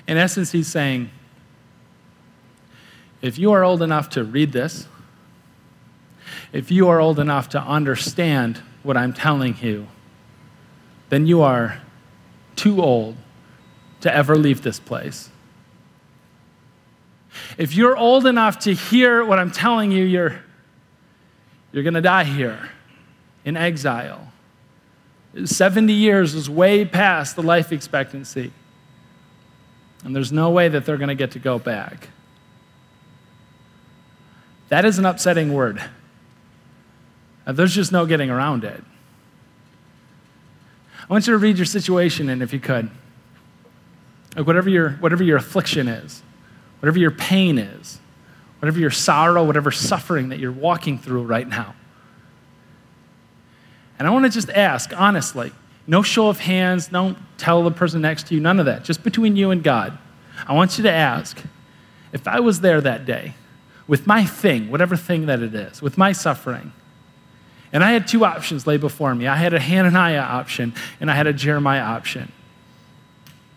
In 0.06 0.18
essence, 0.18 0.52
he's 0.52 0.68
saying, 0.68 1.10
if 3.22 3.38
you 3.38 3.52
are 3.52 3.64
old 3.64 3.80
enough 3.80 4.10
to 4.10 4.22
read 4.22 4.52
this, 4.52 4.86
if 6.52 6.70
you 6.70 6.90
are 6.90 7.00
old 7.00 7.18
enough 7.18 7.48
to 7.50 7.60
understand 7.62 8.58
what 8.82 8.98
I'm 8.98 9.14
telling 9.14 9.56
you, 9.62 9.86
then 11.08 11.26
you 11.26 11.40
are 11.40 11.80
too 12.54 12.82
old 12.82 13.16
to 14.02 14.14
ever 14.14 14.36
leave 14.36 14.60
this 14.60 14.78
place. 14.78 15.30
If 17.56 17.74
you're 17.74 17.96
old 17.96 18.26
enough 18.26 18.58
to 18.60 18.74
hear 18.74 19.24
what 19.24 19.38
I'm 19.38 19.50
telling 19.50 19.90
you, 19.90 20.04
you're, 20.04 20.42
you're 21.72 21.84
going 21.84 21.94
to 21.94 22.02
die 22.02 22.24
here 22.24 22.68
in 23.46 23.56
exile. 23.56 24.30
70 25.44 25.92
years 25.92 26.34
is 26.34 26.48
way 26.48 26.84
past 26.84 27.34
the 27.36 27.42
life 27.42 27.72
expectancy. 27.72 28.52
And 30.04 30.14
there's 30.14 30.30
no 30.30 30.50
way 30.50 30.68
that 30.68 30.84
they're 30.84 30.96
going 30.96 31.08
to 31.08 31.14
get 31.14 31.32
to 31.32 31.38
go 31.38 31.58
back. 31.58 32.08
That 34.68 34.84
is 34.84 34.98
an 34.98 35.06
upsetting 35.06 35.52
word. 35.52 35.82
Uh, 37.46 37.52
there's 37.52 37.74
just 37.74 37.90
no 37.90 38.06
getting 38.06 38.30
around 38.30 38.64
it. 38.64 38.82
I 41.00 41.12
want 41.12 41.26
you 41.26 41.32
to 41.32 41.38
read 41.38 41.58
your 41.58 41.66
situation 41.66 42.28
and 42.28 42.42
if 42.42 42.52
you 42.52 42.60
could. 42.60 42.90
Like 44.36 44.46
whatever 44.46 44.70
your, 44.70 44.90
whatever 44.92 45.22
your 45.22 45.36
affliction 45.36 45.88
is, 45.88 46.22
whatever 46.80 46.98
your 46.98 47.10
pain 47.10 47.58
is, 47.58 47.98
whatever 48.60 48.78
your 48.78 48.90
sorrow, 48.90 49.44
whatever 49.44 49.70
suffering 49.70 50.30
that 50.30 50.38
you're 50.38 50.52
walking 50.52 50.98
through 50.98 51.24
right 51.24 51.46
now. 51.46 51.74
And 53.98 54.08
I 54.08 54.10
want 54.10 54.24
to 54.24 54.30
just 54.30 54.50
ask, 54.50 54.92
honestly, 54.96 55.52
no 55.86 56.02
show 56.02 56.28
of 56.28 56.40
hands, 56.40 56.88
don't 56.88 57.18
tell 57.38 57.62
the 57.62 57.70
person 57.70 58.00
next 58.00 58.28
to 58.28 58.34
you, 58.34 58.40
none 58.40 58.58
of 58.58 58.66
that, 58.66 58.84
just 58.84 59.02
between 59.02 59.36
you 59.36 59.50
and 59.50 59.62
God. 59.62 59.98
I 60.46 60.54
want 60.54 60.78
you 60.78 60.82
to 60.84 60.90
ask 60.90 61.42
if 62.12 62.26
I 62.26 62.40
was 62.40 62.60
there 62.60 62.80
that 62.80 63.04
day 63.04 63.34
with 63.86 64.06
my 64.06 64.24
thing, 64.24 64.70
whatever 64.70 64.96
thing 64.96 65.26
that 65.26 65.40
it 65.42 65.54
is, 65.54 65.82
with 65.82 65.98
my 65.98 66.12
suffering, 66.12 66.72
and 67.74 67.82
I 67.82 67.90
had 67.90 68.06
two 68.06 68.24
options 68.24 68.68
lay 68.68 68.76
before 68.76 69.14
me 69.16 69.26
I 69.26 69.34
had 69.34 69.52
a 69.52 69.58
Hananiah 69.58 70.20
option 70.20 70.72
and 71.00 71.10
I 71.10 71.14
had 71.14 71.26
a 71.26 71.32
Jeremiah 71.32 71.82
option. 71.82 72.32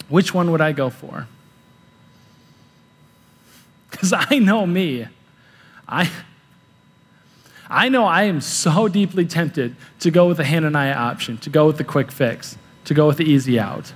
Which 0.09 0.33
one 0.33 0.51
would 0.51 0.61
I 0.61 0.71
go 0.71 0.89
for? 0.89 1.27
Because 3.91 4.13
I 4.13 4.39
know 4.39 4.65
me. 4.65 5.07
I, 5.87 6.09
I 7.69 7.89
know 7.89 8.05
I 8.05 8.23
am 8.23 8.41
so 8.41 8.87
deeply 8.87 9.25
tempted 9.25 9.75
to 9.99 10.11
go 10.11 10.27
with 10.27 10.37
the 10.37 10.45
Hananiah 10.45 10.93
option, 10.93 11.37
to 11.39 11.49
go 11.49 11.67
with 11.67 11.77
the 11.77 11.83
quick 11.83 12.11
fix, 12.11 12.57
to 12.85 12.93
go 12.93 13.07
with 13.07 13.17
the 13.17 13.25
easy 13.25 13.59
out. 13.59 13.93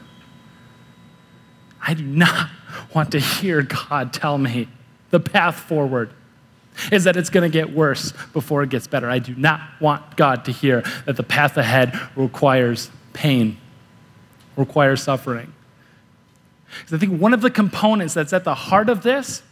I 1.81 1.93
do 1.93 2.03
not 2.03 2.49
want 2.93 3.11
to 3.11 3.19
hear 3.19 3.61
God 3.61 4.13
tell 4.13 4.37
me 4.37 4.67
the 5.09 5.19
path 5.19 5.55
forward 5.55 6.11
is 6.91 7.03
that 7.03 7.17
it's 7.17 7.29
going 7.29 7.49
to 7.49 7.53
get 7.53 7.73
worse 7.73 8.13
before 8.33 8.63
it 8.63 8.69
gets 8.69 8.87
better. 8.87 9.09
I 9.09 9.19
do 9.19 9.35
not 9.35 9.61
want 9.79 10.15
God 10.15 10.45
to 10.45 10.51
hear 10.51 10.81
that 11.05 11.17
the 11.17 11.23
path 11.23 11.57
ahead 11.57 11.99
requires 12.15 12.89
pain, 13.13 13.57
requires 14.55 15.03
suffering. 15.03 15.53
Because 16.79 16.93
I 16.93 16.97
think 16.97 17.21
one 17.21 17.33
of 17.33 17.41
the 17.41 17.51
components 17.51 18.13
that's 18.13 18.33
at 18.33 18.45
the 18.45 18.55
heart 18.55 18.89
of 18.89 19.03
this, 19.03 19.43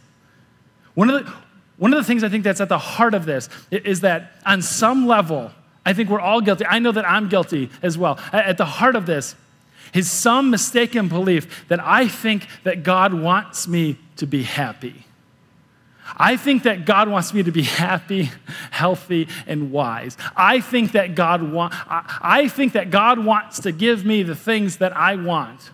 one 0.94 1.10
of 1.10 1.24
the, 1.24 1.32
one 1.80 1.94
of 1.94 1.96
the 1.96 2.04
things 2.04 2.22
I 2.22 2.28
think 2.28 2.44
that's 2.44 2.60
at 2.60 2.68
the 2.68 2.76
heart 2.76 3.14
of 3.14 3.24
this 3.24 3.48
is 3.70 4.02
that 4.02 4.32
on 4.44 4.60
some 4.60 5.06
level, 5.06 5.50
I 5.86 5.94
think 5.94 6.10
we're 6.10 6.20
all 6.20 6.42
guilty. 6.42 6.66
I 6.66 6.78
know 6.78 6.92
that 6.92 7.08
I'm 7.08 7.30
guilty 7.30 7.70
as 7.80 7.96
well. 7.96 8.20
At 8.34 8.58
the 8.58 8.66
heart 8.66 8.96
of 8.96 9.06
this 9.06 9.34
is 9.94 10.10
some 10.10 10.50
mistaken 10.50 11.08
belief 11.08 11.66
that 11.68 11.80
I 11.80 12.06
think 12.06 12.46
that 12.64 12.82
God 12.82 13.14
wants 13.14 13.66
me 13.66 13.96
to 14.16 14.26
be 14.26 14.42
happy. 14.42 15.06
I 16.18 16.36
think 16.36 16.64
that 16.64 16.84
God 16.84 17.08
wants 17.08 17.32
me 17.32 17.42
to 17.44 17.50
be 17.50 17.62
happy, 17.86 18.30
healthy, 18.70 19.26
and 19.46 19.72
wise. 19.72 20.18
I 20.36 20.60
think 20.60 20.92
that 20.92 21.14
God 21.14 21.42
want, 21.50 21.72
I 21.88 22.48
think 22.48 22.74
that 22.74 22.90
God 22.90 23.24
wants 23.24 23.58
to 23.60 23.72
give 23.72 24.04
me 24.04 24.22
the 24.22 24.36
things 24.36 24.76
that 24.76 24.94
I 24.94 25.16
want. 25.16 25.70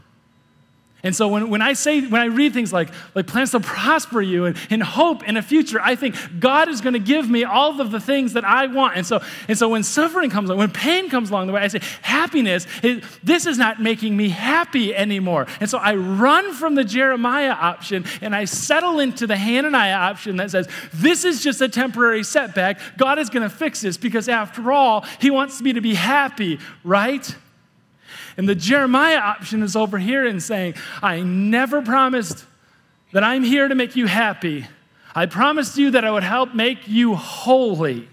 And 1.07 1.15
so 1.15 1.29
when, 1.29 1.51
when 1.51 1.63
I 1.63 1.75
say, 1.75 2.01
when 2.01 2.21
I 2.21 2.25
read 2.25 2.53
things 2.53 2.73
like, 2.73 2.91
like 3.15 3.29
plans 3.29 3.53
to 3.53 3.61
prosper 3.61 4.21
you 4.21 4.47
and, 4.47 4.57
and 4.71 4.83
hope 4.83 5.23
in 5.23 5.37
a 5.37 5.43
future, 5.43 5.81
I 5.81 5.95
think 5.95 6.17
God 6.41 6.69
is 6.69 6.81
going 6.81 6.95
to 6.95 6.99
give 6.99 7.31
me 7.31 7.45
all 7.45 7.81
of 7.81 7.93
the 7.93 8.01
things 8.01 8.33
that 8.33 8.45
I 8.45 8.67
want. 8.67 8.97
And 8.97 9.07
so, 9.07 9.23
and 9.47 9.57
so 9.57 9.69
when 9.69 9.85
suffering 9.85 10.31
comes 10.31 10.51
along, 10.51 10.59
when 10.59 10.73
pain 10.73 11.09
comes 11.09 11.31
along 11.31 11.47
the 11.47 11.53
way, 11.53 11.61
I 11.61 11.69
say, 11.69 11.81
happiness, 12.03 12.67
it, 12.83 13.05
this 13.23 13.47
is 13.47 13.57
not 13.57 13.81
making 13.81 14.17
me 14.17 14.31
happy 14.31 14.97
anymore. 14.97 15.47
And 15.61 15.71
so 15.71 15.79
I 15.79 15.95
run 15.95 16.53
from 16.53 16.75
the 16.75 16.83
Jeremiah 16.83 17.53
option 17.53 18.05
and 18.21 18.35
I 18.35 18.45
settle 18.45 18.99
into 18.99 19.29
the 19.29 19.37
Hananiah 19.37 19.95
option 19.95 20.39
that 20.39 20.51
says, 20.51 20.69
this 20.93 21.25
is 21.25 21.41
just 21.41 21.61
a 21.61 21.69
temporary 21.69 22.25
setback. 22.25 22.81
God 22.97 23.21
is 23.21 23.31
going 23.31 23.49
to 23.49 23.55
fix 23.55 23.81
this 23.81 23.97
because 23.97 24.29
after 24.29 24.73
all, 24.73 25.03
he 25.21 25.31
wants 25.31 25.63
me 25.63 25.73
to 25.73 25.81
be 25.81 25.95
happy, 25.95 26.59
right? 26.83 27.33
And 28.37 28.49
the 28.49 28.55
Jeremiah 28.55 29.19
option 29.19 29.63
is 29.63 29.77
over 29.77 29.99
here 29.99 30.27
and 30.27 30.43
saying, 30.43 30.75
I 31.03 31.21
never 31.21 31.81
promised 31.81 32.45
that 33.13 33.25
I'm 33.25 33.43
here 33.43 33.69
to 33.69 33.75
make 33.75 33.97
you 33.97 34.07
happy. 34.07 34.67
I 35.15 35.27
promised 35.27 35.79
you 35.79 35.93
that 35.93 36.05
I 36.05 36.11
would 36.11 36.23
help 36.23 36.55
make 36.55 36.87
you 36.87 37.15
holy. 37.15 38.09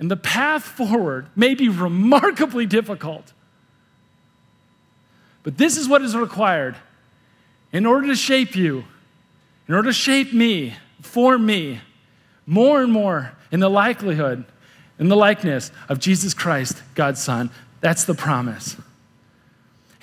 And 0.00 0.10
the 0.10 0.16
path 0.16 0.64
forward 0.64 1.28
may 1.36 1.54
be 1.54 1.68
remarkably 1.68 2.66
difficult. 2.66 3.32
But 5.44 5.56
this 5.56 5.76
is 5.76 5.88
what 5.88 6.02
is 6.02 6.16
required 6.16 6.74
in 7.72 7.86
order 7.86 8.08
to 8.08 8.16
shape 8.16 8.56
you, 8.56 8.84
in 9.68 9.74
order 9.74 9.90
to 9.90 9.92
shape 9.92 10.32
me, 10.32 10.74
for 11.00 11.38
me, 11.38 11.80
more 12.46 12.82
and 12.82 12.92
more 12.92 13.32
in 13.52 13.60
the 13.60 13.70
likelihood 13.70 14.44
in 14.98 15.08
the 15.08 15.16
likeness 15.16 15.70
of 15.88 15.98
Jesus 15.98 16.34
Christ, 16.34 16.82
God's 16.94 17.22
Son. 17.22 17.50
That's 17.80 18.04
the 18.04 18.14
promise. 18.14 18.76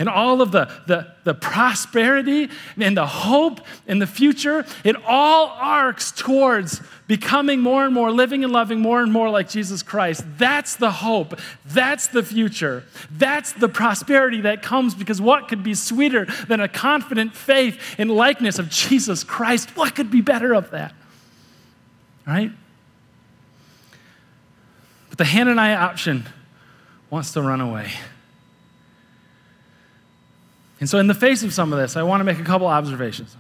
And 0.02 0.10
all 0.10 0.42
of 0.42 0.52
the, 0.52 0.66
the, 0.88 1.14
the 1.26 1.36
prosperity 1.36 2.50
and 2.80 2.98
the 2.98 3.06
hope 3.06 3.62
in 3.86 4.00
the 4.00 4.08
future, 4.08 4.66
it 4.84 4.96
all 5.06 5.56
arcs 5.60 6.12
towards 6.12 6.82
becoming 7.06 7.60
more 7.60 7.86
and 7.86 7.94
more, 7.94 8.12
living 8.12 8.44
and 8.44 8.52
loving 8.52 8.80
more 8.80 9.04
and 9.04 9.14
more 9.14 9.30
like 9.30 9.48
Jesus 9.48 9.84
Christ. 9.84 10.24
That's 10.40 10.76
the 10.76 10.90
hope. 10.90 11.40
That's 11.68 12.08
the 12.08 12.24
future. 12.24 12.84
That's 13.12 13.54
the 13.54 13.70
prosperity 13.70 14.42
that 14.42 14.64
comes 14.64 14.96
because 14.96 15.22
what 15.22 15.48
could 15.48 15.62
be 15.62 15.76
sweeter 15.76 16.26
than 16.48 16.62
a 16.62 16.68
confident 16.68 17.36
faith 17.36 18.00
in 18.00 18.08
likeness 18.08 18.58
of 18.58 18.70
Jesus 18.70 19.24
Christ? 19.24 19.78
What 19.78 19.94
could 19.94 20.10
be 20.10 20.22
better 20.22 20.56
of 20.56 20.72
that? 20.72 20.96
Right? 22.26 22.52
But 25.12 25.18
the 25.18 25.26
Hananiah 25.26 25.76
option 25.76 26.26
wants 27.10 27.34
to 27.34 27.42
run 27.42 27.60
away. 27.60 27.92
And 30.80 30.90
so, 30.90 30.98
in 31.00 31.08
the 31.08 31.14
face 31.14 31.44
of 31.44 31.54
some 31.54 31.74
of 31.74 31.80
this, 31.80 31.98
I 31.98 32.04
want 32.04 32.22
to 32.22 32.24
make 32.24 32.40
a 32.40 32.44
couple 32.44 32.66
observations. 32.68 33.36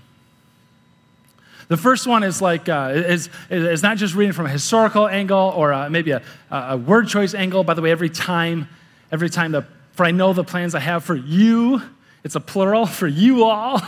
The 1.69 1.77
first 1.77 2.05
one 2.05 2.23
is 2.23 2.41
like 2.41 2.67
uh, 2.67 2.91
is, 2.93 3.29
is 3.49 3.81
not 3.81 3.95
just 3.95 4.13
reading 4.13 4.33
from 4.33 4.47
a 4.47 4.49
historical 4.49 5.07
angle 5.07 5.53
or 5.55 5.71
uh, 5.71 5.89
maybe 5.89 6.11
a, 6.11 6.21
a 6.51 6.75
word 6.75 7.07
choice 7.07 7.33
angle. 7.33 7.63
By 7.63 7.73
the 7.73 7.81
way, 7.81 7.91
every 7.91 8.09
time, 8.09 8.67
every 9.09 9.29
time 9.29 9.53
the 9.53 9.65
for 9.93 10.05
I 10.05 10.11
know 10.11 10.33
the 10.33 10.43
plans 10.43 10.75
I 10.75 10.81
have 10.81 11.05
for 11.05 11.15
you, 11.15 11.81
it's 12.25 12.35
a 12.35 12.41
plural 12.41 12.85
for 12.99 13.07
you 13.07 13.45
all. 13.45 13.81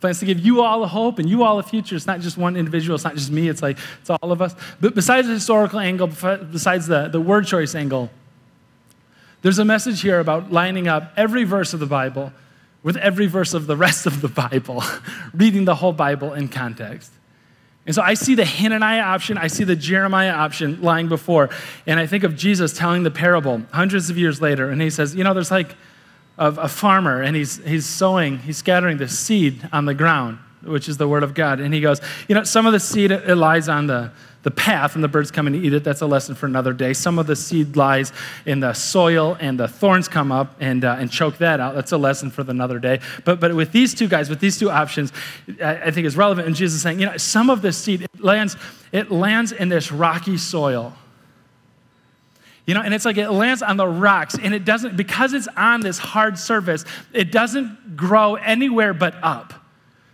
Plans 0.00 0.18
to 0.20 0.26
give 0.26 0.40
you 0.40 0.62
all 0.62 0.82
a 0.82 0.86
hope 0.86 1.18
and 1.18 1.28
you 1.28 1.42
all 1.44 1.58
a 1.58 1.62
future. 1.62 1.94
It's 1.94 2.06
not 2.06 2.20
just 2.20 2.36
one 2.36 2.56
individual, 2.56 2.94
it's 2.94 3.04
not 3.04 3.14
just 3.14 3.30
me, 3.30 3.48
it's 3.48 3.62
like 3.62 3.78
it's 4.00 4.10
all 4.10 4.32
of 4.32 4.40
us. 4.40 4.54
But 4.80 4.94
besides 4.94 5.28
the 5.28 5.34
historical 5.34 5.78
angle, 5.78 6.08
besides 6.08 6.86
the, 6.86 7.08
the 7.08 7.20
word 7.20 7.46
choice 7.46 7.74
angle, 7.74 8.10
there's 9.42 9.58
a 9.58 9.64
message 9.64 10.02
here 10.02 10.20
about 10.20 10.52
lining 10.52 10.88
up 10.88 11.12
every 11.16 11.44
verse 11.44 11.72
of 11.72 11.80
the 11.80 11.86
Bible 11.86 12.32
with 12.82 12.96
every 12.96 13.26
verse 13.26 13.54
of 13.54 13.66
the 13.66 13.76
rest 13.76 14.06
of 14.06 14.20
the 14.20 14.28
Bible, 14.28 14.82
reading 15.34 15.64
the 15.64 15.76
whole 15.76 15.92
Bible 15.92 16.32
in 16.32 16.48
context. 16.48 17.12
And 17.86 17.94
so 17.94 18.02
I 18.02 18.14
see 18.14 18.34
the 18.34 18.44
Hananiah 18.44 19.02
option, 19.02 19.38
I 19.38 19.48
see 19.48 19.64
the 19.64 19.76
Jeremiah 19.76 20.32
option 20.32 20.80
lying 20.80 21.08
before, 21.08 21.50
and 21.86 21.98
I 21.98 22.06
think 22.06 22.24
of 22.24 22.36
Jesus 22.36 22.72
telling 22.72 23.02
the 23.02 23.10
parable 23.10 23.62
hundreds 23.72 24.10
of 24.10 24.18
years 24.18 24.40
later, 24.40 24.70
and 24.70 24.80
he 24.80 24.90
says, 24.90 25.14
You 25.14 25.24
know, 25.24 25.34
there's 25.34 25.50
like 25.50 25.74
of 26.38 26.58
a 26.58 26.68
farmer 26.68 27.20
and 27.20 27.36
he's, 27.36 27.58
he's 27.64 27.86
sowing, 27.86 28.38
he's 28.38 28.56
scattering 28.56 28.98
the 28.98 29.08
seed 29.08 29.68
on 29.72 29.84
the 29.84 29.94
ground. 29.94 30.38
which 30.62 30.88
is 30.88 30.96
the 30.96 31.08
word 31.08 31.22
of 31.22 31.34
God. 31.34 31.60
And 31.60 31.72
he 31.72 31.80
goes, 31.80 32.00
You 32.28 32.34
know, 32.34 32.44
some 32.44 32.66
of 32.66 32.72
the 32.72 32.80
seed, 32.80 33.10
it 33.10 33.36
lies 33.36 33.68
on 33.68 33.86
the, 33.86 34.12
the 34.42 34.50
path 34.50 34.94
and 34.94 35.04
the 35.04 35.08
birds 35.08 35.30
come 35.30 35.46
and 35.46 35.54
eat 35.56 35.72
it. 35.72 35.84
That's 35.84 36.00
a 36.00 36.06
lesson 36.06 36.34
for 36.34 36.46
another 36.46 36.72
day. 36.72 36.92
Some 36.94 37.18
of 37.18 37.26
the 37.26 37.36
seed 37.36 37.76
lies 37.76 38.12
in 38.46 38.60
the 38.60 38.72
soil 38.72 39.36
and 39.38 39.60
the 39.60 39.68
thorns 39.68 40.08
come 40.08 40.32
up 40.32 40.56
and, 40.60 40.84
uh, 40.84 40.96
and 40.98 41.10
choke 41.10 41.38
that 41.38 41.60
out. 41.60 41.74
That's 41.74 41.92
a 41.92 41.98
lesson 41.98 42.30
for 42.30 42.42
another 42.42 42.78
day. 42.78 43.00
But, 43.24 43.40
but 43.40 43.54
with 43.54 43.72
these 43.72 43.94
two 43.94 44.08
guys, 44.08 44.30
with 44.30 44.40
these 44.40 44.58
two 44.58 44.70
options, 44.70 45.12
I, 45.62 45.76
I 45.76 45.90
think 45.90 46.06
is 46.06 46.16
relevant. 46.16 46.46
And 46.46 46.56
Jesus 46.56 46.76
is 46.76 46.82
saying, 46.82 47.00
you 47.00 47.06
know, 47.06 47.16
some 47.16 47.50
of 47.50 47.60
the 47.60 47.72
seed 47.72 48.02
it 48.02 48.20
lands, 48.20 48.56
it 48.92 49.10
lands 49.10 49.52
in 49.52 49.68
this 49.68 49.92
rocky 49.92 50.38
soil. 50.38 50.94
You 52.70 52.74
know, 52.74 52.82
and 52.82 52.94
it's 52.94 53.04
like 53.04 53.16
it 53.16 53.28
lands 53.30 53.62
on 53.62 53.76
the 53.76 53.88
rocks 53.88 54.36
and 54.40 54.54
it 54.54 54.64
doesn't, 54.64 54.96
because 54.96 55.32
it's 55.32 55.48
on 55.56 55.80
this 55.80 55.98
hard 55.98 56.38
surface, 56.38 56.84
it 57.12 57.32
doesn't 57.32 57.96
grow 57.96 58.36
anywhere 58.36 58.94
but 58.94 59.16
up. 59.24 59.52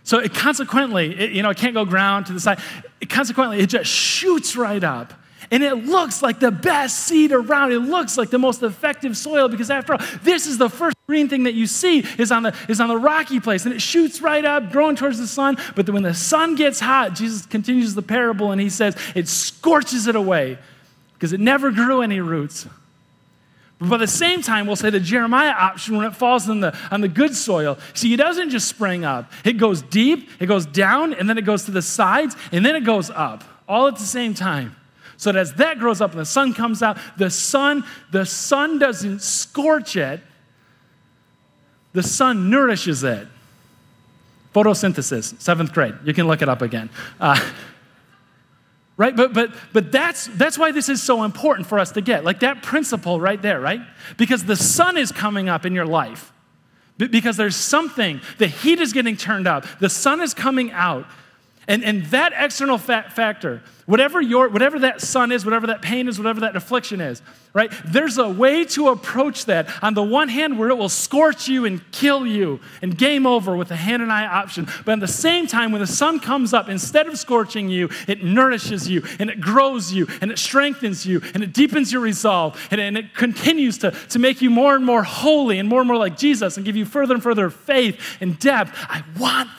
So 0.01 0.17
it 0.17 0.33
consequently, 0.33 1.15
it, 1.19 1.33
you 1.33 1.43
know, 1.43 1.51
it 1.51 1.57
can't 1.57 1.75
go 1.75 1.85
ground 1.85 2.25
to 2.25 2.33
the 2.33 2.39
side. 2.39 2.57
It, 2.99 3.11
consequently, 3.11 3.59
it 3.59 3.67
just 3.67 3.91
shoots 3.91 4.55
right 4.55 4.83
up. 4.83 5.13
And 5.51 5.61
it 5.61 5.85
looks 5.85 6.23
like 6.23 6.39
the 6.39 6.49
best 6.49 7.05
seed 7.05 7.31
around. 7.31 7.73
It 7.73 7.81
looks 7.81 8.17
like 8.17 8.31
the 8.31 8.39
most 8.39 8.63
effective 8.63 9.15
soil 9.15 9.49
because 9.49 9.69
after 9.69 9.93
all, 9.93 9.99
this 10.23 10.47
is 10.47 10.57
the 10.57 10.67
first 10.67 10.97
green 11.05 11.29
thing 11.29 11.43
that 11.43 11.53
you 11.53 11.67
see 11.67 11.99
is 12.17 12.31
on 12.31 12.41
the, 12.41 12.55
is 12.67 12.81
on 12.81 12.87
the 12.87 12.97
rocky 12.97 13.39
place. 13.39 13.65
And 13.65 13.75
it 13.75 13.83
shoots 13.83 14.19
right 14.19 14.43
up, 14.43 14.71
growing 14.71 14.95
towards 14.95 15.19
the 15.19 15.27
sun. 15.27 15.59
But 15.75 15.87
when 15.91 16.01
the 16.01 16.15
sun 16.15 16.55
gets 16.55 16.79
hot, 16.79 17.13
Jesus 17.13 17.45
continues 17.45 17.93
the 17.93 18.01
parable 18.01 18.51
and 18.51 18.59
he 18.59 18.71
says 18.71 18.97
it 19.13 19.27
scorches 19.27 20.07
it 20.07 20.15
away 20.15 20.57
because 21.17 21.33
it 21.33 21.39
never 21.39 21.71
grew 21.71 22.01
any 22.01 22.19
roots. 22.19 22.67
But 23.79 23.89
by 23.89 23.97
the 23.97 24.07
same 24.07 24.41
time, 24.41 24.65
we'll 24.65 24.75
say 24.75 24.89
the 24.89 24.99
Jeremiah 24.99 25.51
option 25.51 25.97
when 25.97 26.05
it 26.05 26.15
falls 26.15 26.49
on 26.49 26.61
the, 26.61 26.77
on 26.89 27.01
the 27.01 27.07
good 27.07 27.35
soil. 27.35 27.77
See, 27.93 28.13
it 28.13 28.17
doesn't 28.17 28.49
just 28.49 28.67
spring 28.67 29.05
up, 29.05 29.31
it 29.43 29.53
goes 29.53 29.81
deep, 29.81 30.29
it 30.39 30.47
goes 30.47 30.65
down, 30.65 31.13
and 31.13 31.29
then 31.29 31.37
it 31.37 31.45
goes 31.45 31.63
to 31.65 31.71
the 31.71 31.81
sides, 31.81 32.35
and 32.51 32.65
then 32.65 32.75
it 32.75 32.83
goes 32.83 33.09
up, 33.09 33.43
all 33.67 33.87
at 33.87 33.95
the 33.95 34.05
same 34.05 34.33
time. 34.33 34.75
So 35.17 35.31
that 35.31 35.39
as 35.39 35.53
that 35.55 35.79
grows 35.79 35.99
up 35.99 36.11
and 36.11 36.19
the 36.19 36.25
sun 36.25 36.53
comes 36.53 36.83
out, 36.83 36.97
the 37.17 37.31
sun, 37.31 37.83
the 38.11 38.25
sun 38.25 38.77
doesn't 38.77 39.21
scorch 39.21 39.95
it, 39.95 40.21
the 41.93 42.03
sun 42.03 42.49
nourishes 42.49 43.03
it. 43.03 43.27
Photosynthesis, 44.53 45.39
seventh 45.41 45.73
grade. 45.73 45.95
You 46.03 46.13
can 46.13 46.27
look 46.27 46.41
it 46.41 46.49
up 46.49 46.61
again. 46.61 46.89
Uh, 47.19 47.39
right? 48.97 49.15
But 49.15 49.33
but 49.33 49.53
but 49.71 49.91
that's 49.91 50.27
that's 50.27 50.57
why 50.57 50.71
this 50.71 50.89
is 50.89 51.01
so 51.01 51.23
important 51.23 51.67
for 51.67 51.79
us 51.79 51.91
to 51.93 52.01
get 52.01 52.25
like 52.25 52.41
that 52.41 52.61
principle 52.63 53.21
right 53.21 53.41
there 53.41 53.61
right? 53.61 53.81
Because 54.17 54.43
the 54.43 54.55
sun 54.55 54.97
is 54.97 55.11
coming 55.11 55.47
up 55.47 55.65
in 55.65 55.73
your 55.73 55.85
life 55.85 56.33
because 56.97 57.37
there's 57.37 57.55
something 57.55 58.19
the 58.39 58.47
heat 58.47 58.79
is 58.79 58.91
getting 58.91 59.15
turned 59.15 59.47
up 59.47 59.65
the 59.79 59.89
sun 59.89 60.19
is 60.19 60.33
coming 60.33 60.71
out 60.71 61.05
and, 61.67 61.83
and 61.83 62.05
that 62.07 62.33
external 62.37 62.77
fa- 62.77 63.11
factor, 63.13 63.61
whatever, 63.85 64.21
your, 64.21 64.47
whatever 64.49 64.79
that 64.79 65.01
sun 65.01 65.31
is, 65.31 65.43
whatever 65.43 65.67
that 65.67 65.81
pain 65.81 66.07
is, 66.07 66.17
whatever 66.17 66.41
that 66.41 66.55
affliction 66.55 67.01
is, 67.01 67.21
right? 67.53 67.71
There's 67.85 68.17
a 68.17 68.29
way 68.29 68.63
to 68.65 68.89
approach 68.89 69.45
that 69.45 69.69
on 69.83 69.93
the 69.93 70.03
one 70.03 70.29
hand 70.29 70.57
where 70.57 70.69
it 70.69 70.77
will 70.77 70.89
scorch 70.89 71.47
you 71.47 71.65
and 71.65 71.81
kill 71.91 72.25
you 72.25 72.61
and 72.81 72.97
game 72.97 73.25
over 73.25 73.55
with 73.55 73.67
the 73.67 73.75
Hananiah 73.75 74.27
option. 74.27 74.67
But 74.85 74.93
at 74.93 74.99
the 75.01 75.07
same 75.07 75.47
time, 75.47 75.71
when 75.71 75.81
the 75.81 75.87
sun 75.87 76.19
comes 76.19 76.53
up, 76.53 76.69
instead 76.69 77.07
of 77.07 77.17
scorching 77.17 77.69
you, 77.69 77.89
it 78.07 78.23
nourishes 78.23 78.89
you 78.89 79.03
and 79.19 79.29
it 79.29 79.41
grows 79.41 79.91
you 79.91 80.07
and 80.21 80.31
it 80.31 80.39
strengthens 80.39 81.05
you 81.05 81.21
and 81.33 81.43
it 81.43 81.53
deepens 81.53 81.91
your 81.91 82.01
resolve 82.01 82.65
and, 82.71 82.79
and 82.79 82.97
it 82.97 83.13
continues 83.13 83.77
to, 83.79 83.91
to 83.91 84.19
make 84.19 84.41
you 84.41 84.49
more 84.49 84.75
and 84.75 84.85
more 84.85 85.03
holy 85.03 85.59
and 85.59 85.67
more 85.67 85.81
and 85.81 85.87
more 85.87 85.97
like 85.97 86.17
Jesus 86.17 86.55
and 86.55 86.65
give 86.65 86.75
you 86.75 86.85
further 86.85 87.13
and 87.13 87.23
further 87.23 87.49
faith 87.49 87.99
and 88.21 88.39
depth. 88.39 88.71
I 88.87 89.03
want 89.19 89.49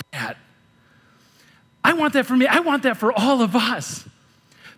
want 1.98 2.14
that 2.14 2.26
for 2.26 2.36
me. 2.36 2.46
I 2.46 2.60
want 2.60 2.84
that 2.84 2.96
for 2.96 3.12
all 3.12 3.42
of 3.42 3.54
us. 3.54 4.04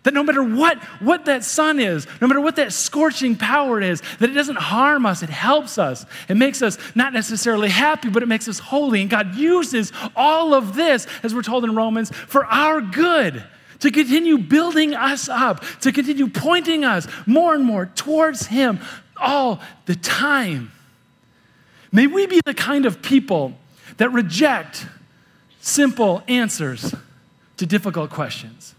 That 0.03 0.15
no 0.15 0.23
matter 0.23 0.43
what, 0.43 0.79
what 0.99 1.25
that 1.25 1.43
sun 1.43 1.79
is, 1.79 2.07
no 2.19 2.27
matter 2.27 2.41
what 2.41 2.55
that 2.55 2.73
scorching 2.73 3.35
power 3.35 3.79
is, 3.79 4.01
that 4.19 4.31
it 4.31 4.33
doesn't 4.33 4.57
harm 4.57 5.05
us, 5.05 5.21
it 5.21 5.29
helps 5.29 5.77
us. 5.77 6.05
It 6.27 6.37
makes 6.37 6.63
us 6.63 6.79
not 6.95 7.13
necessarily 7.13 7.69
happy, 7.69 8.09
but 8.09 8.23
it 8.23 8.25
makes 8.25 8.47
us 8.47 8.57
holy. 8.57 9.01
And 9.01 9.09
God 9.09 9.35
uses 9.35 9.91
all 10.15 10.55
of 10.55 10.73
this, 10.73 11.05
as 11.21 11.35
we're 11.35 11.43
told 11.43 11.65
in 11.65 11.75
Romans, 11.75 12.09
for 12.09 12.45
our 12.45 12.81
good, 12.81 13.43
to 13.79 13.91
continue 13.91 14.39
building 14.39 14.95
us 14.95 15.29
up, 15.29 15.63
to 15.81 15.91
continue 15.91 16.27
pointing 16.27 16.83
us 16.83 17.07
more 17.27 17.53
and 17.53 17.63
more 17.63 17.85
towards 17.85 18.47
Him 18.47 18.79
all 19.17 19.59
the 19.85 19.95
time. 19.95 20.71
May 21.91 22.07
we 22.07 22.25
be 22.25 22.41
the 22.43 22.53
kind 22.55 22.87
of 22.87 23.03
people 23.03 23.55
that 23.97 24.09
reject 24.11 24.87
simple 25.59 26.23
answers 26.27 26.95
to 27.61 27.67
difficult 27.67 28.09
questions. 28.09 28.73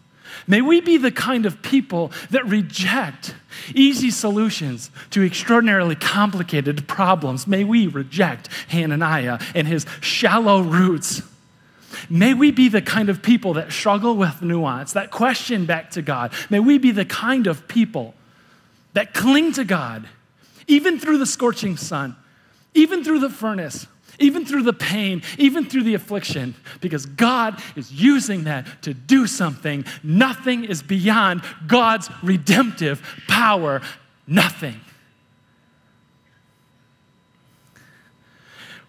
May 0.48 0.60
we 0.60 0.80
be 0.80 0.96
the 0.96 1.12
kind 1.12 1.46
of 1.46 1.62
people 1.62 2.10
that 2.30 2.44
reject 2.46 3.32
easy 3.76 4.10
solutions 4.10 4.90
to 5.10 5.22
extraordinarily 5.22 5.94
complicated 5.94 6.88
problems. 6.88 7.46
May 7.46 7.62
we 7.62 7.86
reject 7.86 8.48
Hananiah 8.70 9.38
and 9.54 9.68
his 9.68 9.86
shallow 10.00 10.62
roots. 10.62 11.22
May 12.10 12.34
we 12.34 12.50
be 12.50 12.68
the 12.68 12.82
kind 12.82 13.08
of 13.08 13.22
people 13.22 13.54
that 13.54 13.70
struggle 13.70 14.16
with 14.16 14.42
nuance, 14.42 14.94
that 14.94 15.12
question 15.12 15.64
back 15.64 15.92
to 15.92 16.02
God. 16.02 16.32
May 16.50 16.58
we 16.58 16.76
be 16.76 16.90
the 16.90 17.04
kind 17.04 17.46
of 17.46 17.68
people 17.68 18.14
that 18.94 19.14
cling 19.14 19.52
to 19.52 19.64
God, 19.64 20.08
even 20.66 20.98
through 20.98 21.18
the 21.18 21.26
scorching 21.26 21.76
sun, 21.76 22.16
even 22.74 23.04
through 23.04 23.20
the 23.20 23.30
furnace, 23.30 23.86
even 24.18 24.44
through 24.44 24.62
the 24.62 24.72
pain, 24.72 25.22
even 25.38 25.64
through 25.64 25.82
the 25.82 25.94
affliction, 25.94 26.54
because 26.80 27.06
God 27.06 27.60
is 27.76 27.92
using 27.92 28.44
that 28.44 28.82
to 28.82 28.94
do 28.94 29.26
something. 29.26 29.84
Nothing 30.02 30.64
is 30.64 30.82
beyond 30.82 31.42
God's 31.66 32.10
redemptive 32.22 33.02
power. 33.28 33.80
Nothing. 34.26 34.80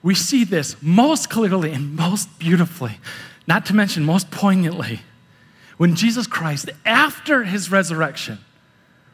We 0.01 0.15
see 0.15 0.43
this 0.43 0.75
most 0.81 1.29
clearly 1.29 1.71
and 1.71 1.95
most 1.95 2.37
beautifully, 2.37 2.99
not 3.47 3.65
to 3.67 3.73
mention 3.73 4.03
most 4.03 4.29
poignantly, 4.31 4.99
when 5.77 5.95
Jesus 5.95 6.27
Christ, 6.27 6.69
after 6.85 7.45
his 7.45 7.71
resurrection, 7.71 8.39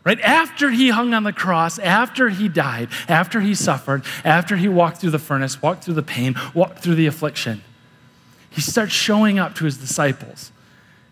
Right 0.04 0.20
after 0.22 0.72
he 0.72 0.90
hung 0.90 1.14
on 1.14 1.24
the 1.24 1.34
cross, 1.34 1.78
after 1.78 2.30
he 2.30 2.48
died, 2.48 2.90
after 3.08 3.42
he 3.42 3.54
suffered, 3.54 4.04
after 4.24 4.56
he 4.56 4.68
walked 4.68 4.98
through 4.98 5.12
the 5.12 5.20
furnace, 5.20 5.62
walked 5.62 5.84
through 5.84 5.96
the 5.96 6.04
pain, 6.04 6.36
walked 6.54 6.80
through 6.80 6.96
the 6.96 7.06
affliction, 7.06 7.62
he 8.50 8.62
starts 8.62 8.94
showing 8.94 9.38
up 9.38 9.56
to 9.56 9.66
his 9.66 9.78
disciples. 9.78 10.52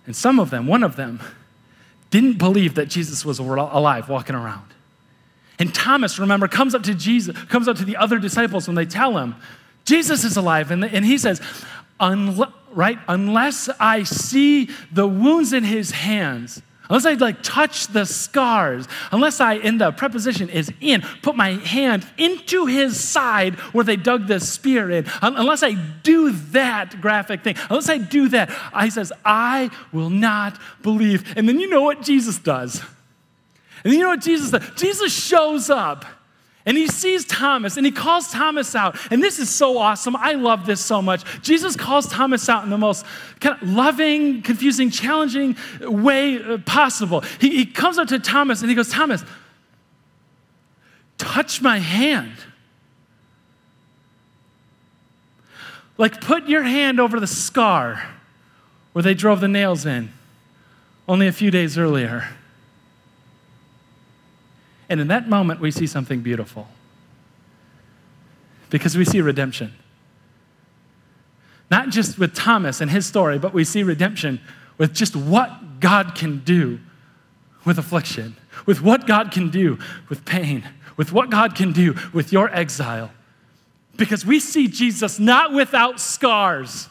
And 0.05 0.15
some 0.15 0.39
of 0.39 0.49
them, 0.49 0.67
one 0.67 0.83
of 0.83 0.95
them, 0.95 1.19
didn't 2.09 2.37
believe 2.37 2.75
that 2.75 2.87
Jesus 2.87 3.25
was 3.25 3.39
alive 3.39 4.07
walking 4.07 4.35
around. 4.35 4.73
And 5.59 5.73
Thomas, 5.73 6.17
remember, 6.19 6.47
comes 6.47 6.73
up 6.73 6.83
to 6.83 6.93
Jesus, 6.93 7.37
comes 7.45 7.67
up 7.67 7.77
to 7.77 7.85
the 7.85 7.97
other 7.97 8.19
disciples 8.19 8.67
when 8.67 8.75
they 8.75 8.85
tell 8.85 9.17
him, 9.17 9.35
Jesus 9.85 10.23
is 10.23 10.37
alive. 10.37 10.71
And, 10.71 10.85
and 10.85 11.05
he 11.05 11.17
says, 11.17 11.41
right, 11.99 12.99
unless 13.07 13.69
I 13.79 14.03
see 14.03 14.69
the 14.91 15.07
wounds 15.07 15.53
in 15.53 15.63
his 15.63 15.91
hands 15.91 16.61
Unless 16.89 17.05
I 17.05 17.13
like 17.13 17.43
touch 17.43 17.87
the 17.87 18.05
scars, 18.05 18.87
unless 19.11 19.39
I, 19.41 19.53
in 19.55 19.77
the 19.77 19.91
preposition 19.91 20.49
is 20.49 20.71
in, 20.79 21.01
put 21.21 21.35
my 21.35 21.51
hand 21.51 22.07
into 22.17 22.65
his 22.65 22.99
side 22.99 23.55
where 23.73 23.83
they 23.83 23.97
dug 23.97 24.27
the 24.27 24.39
spear 24.39 24.89
in, 24.89 25.05
unless 25.21 25.63
I 25.63 25.73
do 25.73 26.31
that 26.31 27.01
graphic 27.01 27.43
thing, 27.43 27.55
unless 27.69 27.89
I 27.89 27.97
do 27.97 28.29
that, 28.29 28.49
I 28.73 28.89
says, 28.89 29.11
I 29.25 29.69
will 29.91 30.09
not 30.09 30.59
believe. 30.81 31.33
And 31.37 31.47
then 31.47 31.59
you 31.59 31.69
know 31.69 31.81
what 31.81 32.01
Jesus 32.01 32.37
does? 32.37 32.81
And 33.83 33.93
you 33.93 34.01
know 34.01 34.09
what 34.09 34.21
Jesus 34.21 34.51
does? 34.51 34.69
Jesus 34.75 35.13
shows 35.13 35.69
up 35.69 36.05
and 36.67 36.77
he 36.77 36.85
sees 36.85 37.23
Thomas 37.23 37.77
and 37.77 37.85
he 37.85 37.93
calls 37.93 38.29
Thomas 38.29 38.75
out. 38.75 38.97
And 39.09 39.23
this 39.23 39.39
is 39.39 39.49
so 39.49 39.77
awesome. 39.77 40.17
I 40.17 40.33
love 40.33 40.65
this 40.65 40.83
so 40.83 41.01
much. 41.01 41.23
Jesus 41.41 41.77
calls 41.77 42.07
Thomas 42.07 42.49
out 42.49 42.65
in 42.65 42.69
the 42.69 42.77
most 42.77 43.05
kind 43.39 43.59
of 43.59 43.69
loving, 43.69 44.41
confusing, 44.41 44.91
challenging 44.91 45.55
way 45.79 46.43
uh, 46.43 46.57
possible. 46.65 47.21
He, 47.39 47.51
he 47.51 47.65
comes 47.65 47.97
up 47.97 48.09
to 48.09 48.19
Thomas 48.19 48.59
and 48.59 48.69
he 48.69 48.75
goes, 48.75 48.89
Thomas, 48.89 49.23
touch 51.17 51.61
my 51.61 51.77
hand. 51.77 52.35
Like, 55.97 56.19
put 56.19 56.49
your 56.49 56.63
hand 56.63 56.99
over 56.99 57.17
the 57.17 57.27
scar 57.27 58.13
where 58.91 59.03
they 59.03 59.13
drove 59.13 59.39
the 59.39 59.47
nails 59.47 59.85
in 59.85 60.11
only 61.07 61.27
a 61.27 61.31
few 61.31 61.49
days 61.49 61.77
earlier. 61.77 62.27
And 64.89 65.01
in 65.01 65.07
that 65.07 65.27
moment, 65.27 65.59
we 65.59 65.71
see 65.71 65.87
something 65.87 66.21
beautiful 66.21 66.67
because 68.69 68.97
we 68.97 69.05
see 69.05 69.21
redemption. 69.21 69.73
Not 71.69 71.89
just 71.89 72.17
with 72.17 72.33
Thomas 72.33 72.79
and 72.79 72.89
his 72.89 73.05
story, 73.05 73.37
but 73.37 73.53
we 73.53 73.63
see 73.63 73.83
redemption 73.83 74.39
with 74.77 74.93
just 74.93 75.15
what 75.15 75.79
God 75.79 76.15
can 76.15 76.39
do 76.39 76.79
with 77.65 77.77
affliction, 77.77 78.37
with 78.65 78.81
what 78.81 79.05
God 79.05 79.31
can 79.31 79.49
do 79.49 79.77
with 80.09 80.23
pain, 80.23 80.63
with 80.95 81.11
what 81.11 81.29
God 81.29 81.55
can 81.55 81.73
do 81.73 81.95
with 82.13 82.31
your 82.31 82.53
exile. 82.53 83.11
Because 83.97 84.25
we 84.25 84.39
see 84.39 84.67
Jesus 84.67 85.19
not 85.19 85.51
without 85.51 85.99
scars, 85.99 86.87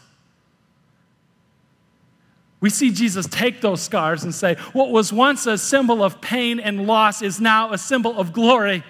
We 2.67 2.71
see 2.71 2.91
Jesus 2.91 3.25
take 3.27 3.61
those 3.61 3.81
scars 3.81 4.25
and 4.25 4.35
say, 4.35 4.55
What 4.73 4.91
was 4.91 5.13
once 5.13 5.45
a 5.45 5.57
symbol 5.57 6.03
of 6.03 6.19
pain 6.19 6.59
and 6.59 6.85
loss 6.85 7.21
is 7.21 7.39
now 7.39 7.71
a 7.71 7.77
symbol 7.77 8.19
of 8.19 8.33
glory. 8.33 8.83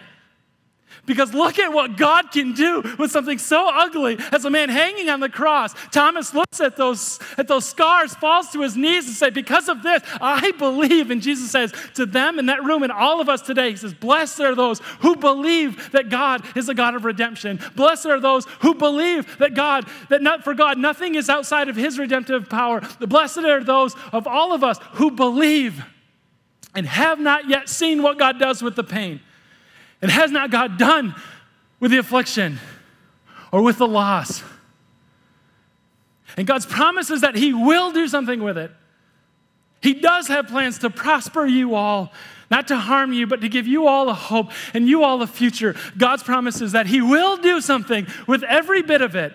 Because 1.08 1.34
look 1.34 1.58
at 1.58 1.72
what 1.72 1.96
God 1.96 2.32
can 2.32 2.52
do 2.52 2.84
with 3.00 3.12
something 3.12 3.38
so 3.38 3.70
ugly 3.74 4.18
as 4.34 4.44
a 4.44 4.50
man 4.50 4.68
hanging 4.68 5.10
on 5.10 5.22
the 5.22 5.30
cross. 5.30 5.74
Thomas 5.90 6.34
looks 6.34 6.60
at 6.60 6.76
those, 6.76 7.18
at 7.38 7.48
those 7.48 7.66
scars, 7.66 8.14
falls 8.14 8.50
to 8.50 8.62
his 8.62 8.76
knees, 8.76 9.08
and 9.08 9.16
says, 9.16 9.34
Because 9.34 9.70
of 9.70 9.84
this, 9.84 10.04
I 10.20 10.52
believe. 10.52 11.10
And 11.10 11.22
Jesus 11.22 11.50
says 11.50 11.74
to 11.94 12.06
them 12.06 12.40
in 12.40 12.48
that 12.48 12.62
room 12.62 12.84
and 12.84 12.92
all 12.92 13.22
of 13.22 13.30
us 13.30 13.42
today, 13.42 13.70
He 13.70 13.78
says, 13.78 13.94
Blessed 13.94 14.42
are 14.42 14.54
those 14.54 14.80
who 15.00 15.16
believe 15.16 15.92
that 15.94 16.10
God 16.10 16.44
is 16.58 16.68
a 16.68 16.74
God 16.74 16.94
of 16.94 17.06
redemption. 17.06 17.62
Blessed 17.74 18.08
are 18.08 18.20
those 18.20 18.46
who 18.60 18.76
believe 18.76 19.38
that 19.38 19.54
God, 19.54 19.88
that 20.10 20.22
not 20.22 20.44
for 20.44 20.54
God, 20.54 20.78
nothing 20.78 21.16
is 21.16 21.30
outside 21.30 21.70
of 21.70 21.78
His 21.78 21.98
redemptive 21.98 22.50
power. 22.50 22.82
Blessed 23.00 23.40
are 23.40 23.64
those 23.64 23.96
of 24.12 24.28
all 24.28 24.52
of 24.52 24.62
us 24.62 24.78
who 24.96 25.12
believe 25.12 25.82
and 26.76 26.86
have 26.86 27.18
not 27.18 27.48
yet 27.48 27.70
seen 27.70 28.04
what 28.04 28.20
God 28.20 28.40
does 28.40 28.62
with 28.62 28.76
the 28.76 28.84
pain. 28.84 29.22
And 30.02 30.12
has 30.12 30.32
not 30.32 30.52
God 30.52 30.78
done 30.78 31.16
with 31.80 31.92
the 31.92 31.98
affliction 31.98 32.60
or 33.52 33.62
with 33.62 33.78
the 33.78 33.88
loss? 33.88 34.44
And 36.36 36.46
God's 36.46 36.66
promise 36.66 37.10
is 37.10 37.22
that 37.22 37.36
He 37.36 37.54
will 37.54 37.92
do 37.92 38.08
something 38.08 38.44
with 38.44 38.58
it. 38.58 38.72
He 39.82 39.94
does 39.94 40.28
have 40.28 40.48
plans 40.48 40.80
to 40.80 40.90
prosper 40.90 41.46
you 41.46 41.76
all, 41.76 42.12
not 42.50 42.68
to 42.68 42.78
harm 42.78 43.14
you, 43.14 43.28
but 43.28 43.42
to 43.42 43.50
give 43.50 43.68
you 43.68 43.88
all 43.88 44.10
a 44.10 44.14
hope 44.14 44.52
and 44.74 44.88
you 44.88 45.04
all 45.04 45.22
a 45.22 45.28
future. 45.28 45.76
God's 45.98 46.24
promise 46.24 46.62
is 46.62 46.74
that 46.74 46.88
He 46.88 47.02
will 47.02 47.38
do 47.38 47.62
something 47.62 48.08
with 48.28 48.44
every 48.44 48.82
bit 48.82 49.02
of 49.02 49.16
it. 49.16 49.34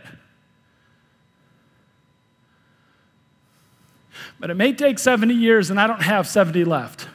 But 4.39 4.51
it 4.51 4.55
may 4.55 4.73
take 4.73 4.99
70 4.99 5.35
years, 5.35 5.71
and 5.71 5.81
I 5.81 5.87
don't 5.87 6.03
have 6.03 6.27
70 6.27 6.65
left. 6.65 7.09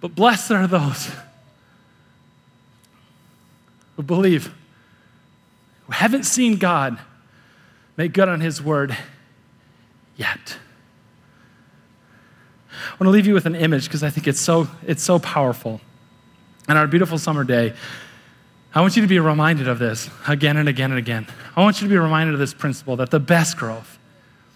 But 0.00 0.14
blessed 0.14 0.50
are 0.50 0.66
those 0.66 1.10
who 3.96 4.02
believe, 4.02 4.54
who 5.86 5.92
haven't 5.92 6.24
seen 6.24 6.56
God 6.56 6.98
make 7.96 8.12
good 8.12 8.28
on 8.28 8.40
His 8.40 8.62
word 8.62 8.96
yet. 10.16 10.58
I 12.70 12.90
want 12.92 13.08
to 13.08 13.10
leave 13.10 13.26
you 13.26 13.34
with 13.34 13.46
an 13.46 13.54
image 13.54 13.84
because 13.84 14.02
I 14.02 14.10
think 14.10 14.26
it's 14.26 14.40
so, 14.40 14.68
it's 14.86 15.02
so 15.02 15.18
powerful. 15.18 15.80
On 16.68 16.76
our 16.76 16.86
beautiful 16.86 17.18
summer 17.18 17.44
day, 17.44 17.74
I 18.74 18.80
want 18.80 18.96
you 18.96 19.02
to 19.02 19.08
be 19.08 19.20
reminded 19.20 19.68
of 19.68 19.78
this 19.78 20.10
again 20.26 20.56
and 20.56 20.68
again 20.68 20.90
and 20.90 20.98
again. 20.98 21.26
I 21.54 21.62
want 21.62 21.80
you 21.80 21.88
to 21.88 21.92
be 21.92 21.98
reminded 21.98 22.34
of 22.34 22.40
this 22.40 22.54
principle 22.54 22.96
that 22.96 23.10
the 23.10 23.20
best 23.20 23.56
growth, 23.56 23.98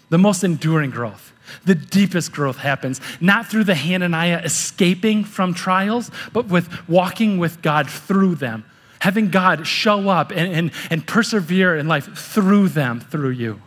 the 0.09 0.17
most 0.17 0.43
enduring 0.43 0.89
growth, 0.89 1.33
the 1.65 1.75
deepest 1.75 2.31
growth 2.31 2.57
happens 2.57 2.99
not 3.21 3.47
through 3.47 3.63
the 3.63 3.75
Hananiah 3.75 4.41
escaping 4.43 5.23
from 5.23 5.53
trials, 5.53 6.11
but 6.33 6.47
with 6.47 6.87
walking 6.89 7.37
with 7.37 7.61
God 7.61 7.89
through 7.89 8.35
them 8.35 8.65
having 8.99 9.29
God 9.29 9.65
show 9.65 10.09
up 10.09 10.31
and, 10.31 10.53
and, 10.53 10.71
and 10.89 11.07
persevere 11.07 11.77
in 11.77 11.87
life 11.87 12.15
through 12.17 12.69
them, 12.69 12.99
through 12.99 13.31
you. 13.31 13.61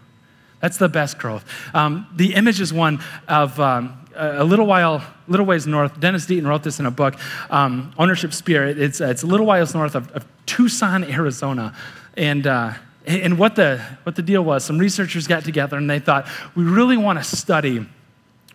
That's 0.61 0.77
the 0.77 0.89
best 0.89 1.19
growth. 1.19 1.45
Um, 1.75 2.07
the 2.15 2.35
image 2.35 2.61
is 2.61 2.73
one 2.73 3.03
of 3.27 3.59
um, 3.59 3.99
a 4.15 4.45
little 4.45 4.67
while, 4.67 5.03
little 5.27 5.47
ways 5.47 5.67
north. 5.67 5.99
Dennis 5.99 6.27
Deaton 6.27 6.47
wrote 6.47 6.63
this 6.63 6.79
in 6.79 6.87
a 6.87 6.91
book, 6.91 7.17
um, 7.51 7.93
Ownership 7.99 8.33
Spirit. 8.33 8.79
It's, 8.79 9.01
it's 9.01 9.23
a 9.23 9.27
little 9.27 9.47
while 9.47 9.67
north 9.75 9.95
of, 9.95 10.11
of 10.13 10.25
Tucson, 10.47 11.05
Arizona. 11.05 11.75
And, 12.17 12.47
uh, 12.47 12.75
and 13.07 13.39
what 13.39 13.57
the, 13.57 13.83
what 14.05 14.15
the 14.15 14.23
deal 14.23 14.45
was, 14.45 14.65
some 14.65 14.79
researchers 14.79 15.27
got 15.27 15.45
together 15.45 15.77
and 15.77 15.91
they 15.91 15.99
thought, 15.99 16.29
we 16.55 16.63
really 16.63 16.97
want 16.97 17.19
to 17.19 17.25
study 17.25 17.87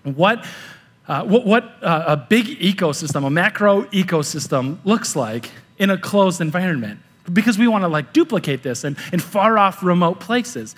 what, 0.03 0.45
uh, 1.07 1.23
what, 1.25 1.45
what 1.45 1.83
uh, 1.83 2.05
a 2.07 2.17
big 2.17 2.45
ecosystem, 2.45 3.25
a 3.25 3.29
macro 3.29 3.83
ecosystem 3.85 4.77
looks 4.85 5.15
like 5.15 5.51
in 5.77 5.89
a 5.89 5.97
closed 5.97 6.41
environment. 6.41 6.99
Because 7.31 7.57
we 7.57 7.67
want 7.67 7.83
to 7.83 7.89
like 7.89 8.13
duplicate 8.13 8.63
this 8.63 8.83
in, 8.83 8.95
in 9.11 9.19
far 9.19 9.57
off 9.57 9.83
remote 9.83 10.19
places 10.19 10.75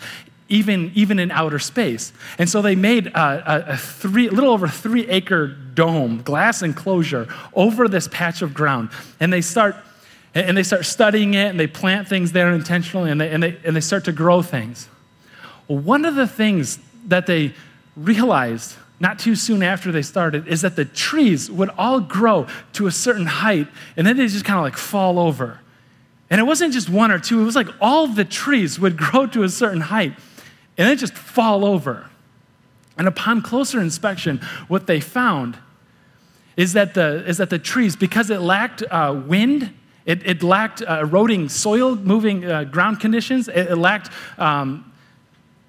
even, 0.50 0.92
even 0.96 1.20
in 1.20 1.32
outer 1.32 1.60
space. 1.60 2.12
And 2.38 2.50
so 2.50 2.62
they 2.62 2.76
made 2.76 3.08
a, 3.08 3.74
a, 3.74 3.78
three, 3.78 4.30
little 4.30 4.50
over 4.50 4.68
three 4.68 5.08
acre 5.08 5.48
dome 5.48 6.24
glass 6.24 6.62
enclosure 6.62 7.28
over 7.54 7.88
this 7.88 8.08
patch 8.12 8.42
of 8.42 8.54
ground. 8.54 8.90
And 9.20 9.32
they 9.32 9.42
start 9.42 9.76
and 10.36 10.56
they 10.56 10.64
start 10.64 10.86
studying 10.86 11.34
it 11.34 11.48
and 11.48 11.60
they 11.60 11.66
plant 11.66 12.08
things 12.08 12.34
there 12.34 12.52
intentionally 12.52 13.10
and 13.10 13.20
they, 13.20 13.30
and 13.30 13.42
they, 13.42 13.58
and 13.64 13.76
they 13.76 13.82
start 13.82 14.06
to 14.06 14.12
grow 14.12 14.44
things. 14.44 14.88
One 15.68 16.06
of 16.06 16.16
the 16.16 16.28
things 16.28 16.80
that 17.08 17.26
they 17.26 17.54
realized 17.96 18.76
not 19.00 19.20
too 19.20 19.36
soon 19.36 19.64
after 19.64 19.92
they 19.92 20.02
started, 20.02 20.48
is 20.48 20.62
that 20.62 20.76
the 20.76 20.86
trees 20.86 21.50
would 21.50 21.70
all 21.78 22.00
grow 22.02 22.48
to 22.74 22.88
a 22.88 22.92
certain 22.92 23.26
height 23.26 23.68
and 23.96 24.06
then 24.06 24.18
they 24.18 24.28
just 24.28 24.46
kind 24.46 24.60
of 24.60 24.64
like 24.64 24.78
fall 24.78 25.20
over. 25.20 25.60
And 26.30 26.40
it 26.40 26.44
wasn't 26.44 26.74
just 26.74 26.90
one 26.90 27.12
or 27.12 27.20
two, 27.20 27.42
it 27.42 27.46
was 27.46 27.56
like 27.56 27.70
all 27.82 28.08
the 28.08 28.26
trees 28.26 28.80
would 28.80 28.98
grow 29.06 29.26
to 29.28 29.44
a 29.44 29.50
certain 29.50 29.82
height 29.82 30.14
and 30.78 30.88
then 30.88 30.98
just 30.98 31.14
fall 31.14 31.66
over. 31.66 32.10
And 32.98 33.08
upon 33.08 33.42
closer 33.42 33.80
inspection, 33.80 34.40
what 34.68 34.86
they 34.86 35.00
found 35.00 35.58
is 36.58 36.74
that 36.74 36.94
the, 36.94 37.26
is 37.26 37.38
that 37.38 37.50
the 37.50 37.60
trees, 37.60 37.96
because 37.96 38.30
it 38.30 38.42
lacked 38.42 38.84
uh, 38.92 39.22
wind, 39.26 39.74
it, 40.06 40.26
it 40.28 40.44
lacked 40.44 40.82
uh, 40.82 41.00
eroding 41.02 41.48
soil, 41.48 41.96
moving 41.96 42.44
uh, 42.44 42.66
ground 42.66 43.00
conditions, 43.00 43.48
it, 43.48 43.72
it 43.72 43.78
lacked 43.78 44.10
um, 44.38 44.89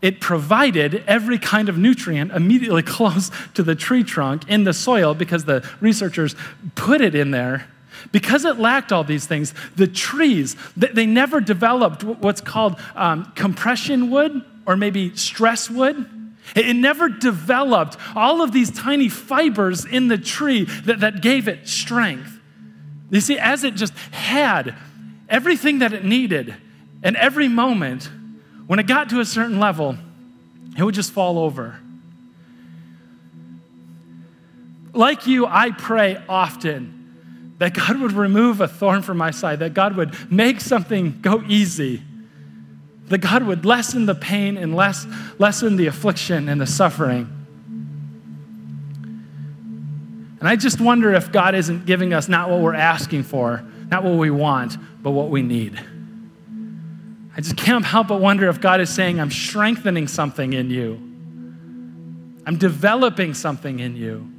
it 0.02 0.20
provided 0.20 1.04
every 1.06 1.38
kind 1.38 1.68
of 1.68 1.76
nutrient 1.76 2.32
immediately 2.32 2.82
close 2.96 3.30
to 3.54 3.62
the 3.62 3.74
tree 3.74 4.02
trunk 4.02 4.48
in 4.48 4.64
the 4.64 4.72
soil 4.72 5.14
because 5.14 5.44
the 5.44 5.68
researchers 5.80 6.34
put 6.74 7.00
it 7.00 7.14
in 7.14 7.30
there. 7.30 7.66
Because 8.12 8.46
it 8.46 8.58
lacked 8.58 8.92
all 8.92 9.04
these 9.04 9.26
things, 9.26 9.52
the 9.76 9.86
trees, 9.86 10.56
they 10.74 11.04
never 11.04 11.40
developed 11.40 12.02
what's 12.02 12.40
called 12.40 12.80
um, 12.94 13.30
compression 13.34 14.10
wood 14.10 14.42
or 14.64 14.76
maybe 14.76 15.14
stress 15.16 15.68
wood. 15.68 16.06
It 16.56 16.74
never 16.74 17.10
developed 17.10 17.98
all 18.16 18.40
of 18.40 18.52
these 18.52 18.70
tiny 18.70 19.10
fibers 19.10 19.84
in 19.84 20.08
the 20.08 20.16
tree 20.16 20.64
that, 20.64 21.00
that 21.00 21.20
gave 21.20 21.46
it 21.46 21.68
strength. 21.68 22.38
You 23.10 23.20
see, 23.20 23.38
as 23.38 23.64
it 23.64 23.74
just 23.74 23.92
had 24.12 24.74
everything 25.28 25.80
that 25.80 25.92
it 25.92 26.04
needed, 26.04 26.54
and 27.02 27.16
every 27.16 27.48
moment, 27.48 28.10
when 28.70 28.78
it 28.78 28.86
got 28.86 29.08
to 29.08 29.18
a 29.18 29.24
certain 29.24 29.58
level, 29.58 29.96
it 30.78 30.84
would 30.84 30.94
just 30.94 31.10
fall 31.10 31.40
over. 31.40 31.80
Like 34.92 35.26
you, 35.26 35.44
I 35.44 35.72
pray 35.72 36.22
often 36.28 37.56
that 37.58 37.74
God 37.74 38.00
would 38.00 38.12
remove 38.12 38.60
a 38.60 38.68
thorn 38.68 39.02
from 39.02 39.16
my 39.16 39.32
side, 39.32 39.58
that 39.58 39.74
God 39.74 39.96
would 39.96 40.14
make 40.30 40.60
something 40.60 41.20
go 41.20 41.42
easy, 41.48 42.00
that 43.06 43.18
God 43.18 43.42
would 43.42 43.64
lessen 43.64 44.06
the 44.06 44.14
pain 44.14 44.56
and 44.56 44.76
less, 44.76 45.04
lessen 45.40 45.74
the 45.74 45.88
affliction 45.88 46.48
and 46.48 46.60
the 46.60 46.66
suffering. 46.68 47.22
And 50.38 50.48
I 50.48 50.54
just 50.54 50.80
wonder 50.80 51.12
if 51.12 51.32
God 51.32 51.56
isn't 51.56 51.86
giving 51.86 52.12
us 52.12 52.28
not 52.28 52.48
what 52.48 52.60
we're 52.60 52.74
asking 52.74 53.24
for, 53.24 53.64
not 53.88 54.04
what 54.04 54.14
we 54.14 54.30
want, 54.30 54.76
but 55.02 55.10
what 55.10 55.28
we 55.28 55.42
need. 55.42 55.76
I 57.36 57.40
just 57.40 57.56
can't 57.56 57.84
help 57.84 58.08
but 58.08 58.20
wonder 58.20 58.48
if 58.48 58.60
God 58.60 58.80
is 58.80 58.90
saying, 58.90 59.20
I'm 59.20 59.30
strengthening 59.30 60.08
something 60.08 60.52
in 60.52 60.70
you. 60.70 60.94
I'm 62.46 62.56
developing 62.56 63.34
something 63.34 63.78
in 63.78 63.96
you. 63.96 64.30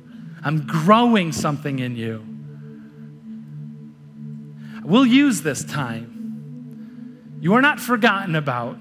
I'm 0.43 0.65
growing 0.65 1.31
something 1.31 1.79
in 1.79 1.95
you. 1.95 2.25
We'll 4.83 5.05
use 5.05 5.41
this 5.41 5.63
time. 5.63 7.37
You 7.39 7.53
are 7.53 7.61
not 7.61 7.79
forgotten 7.79 8.35
about. 8.35 8.77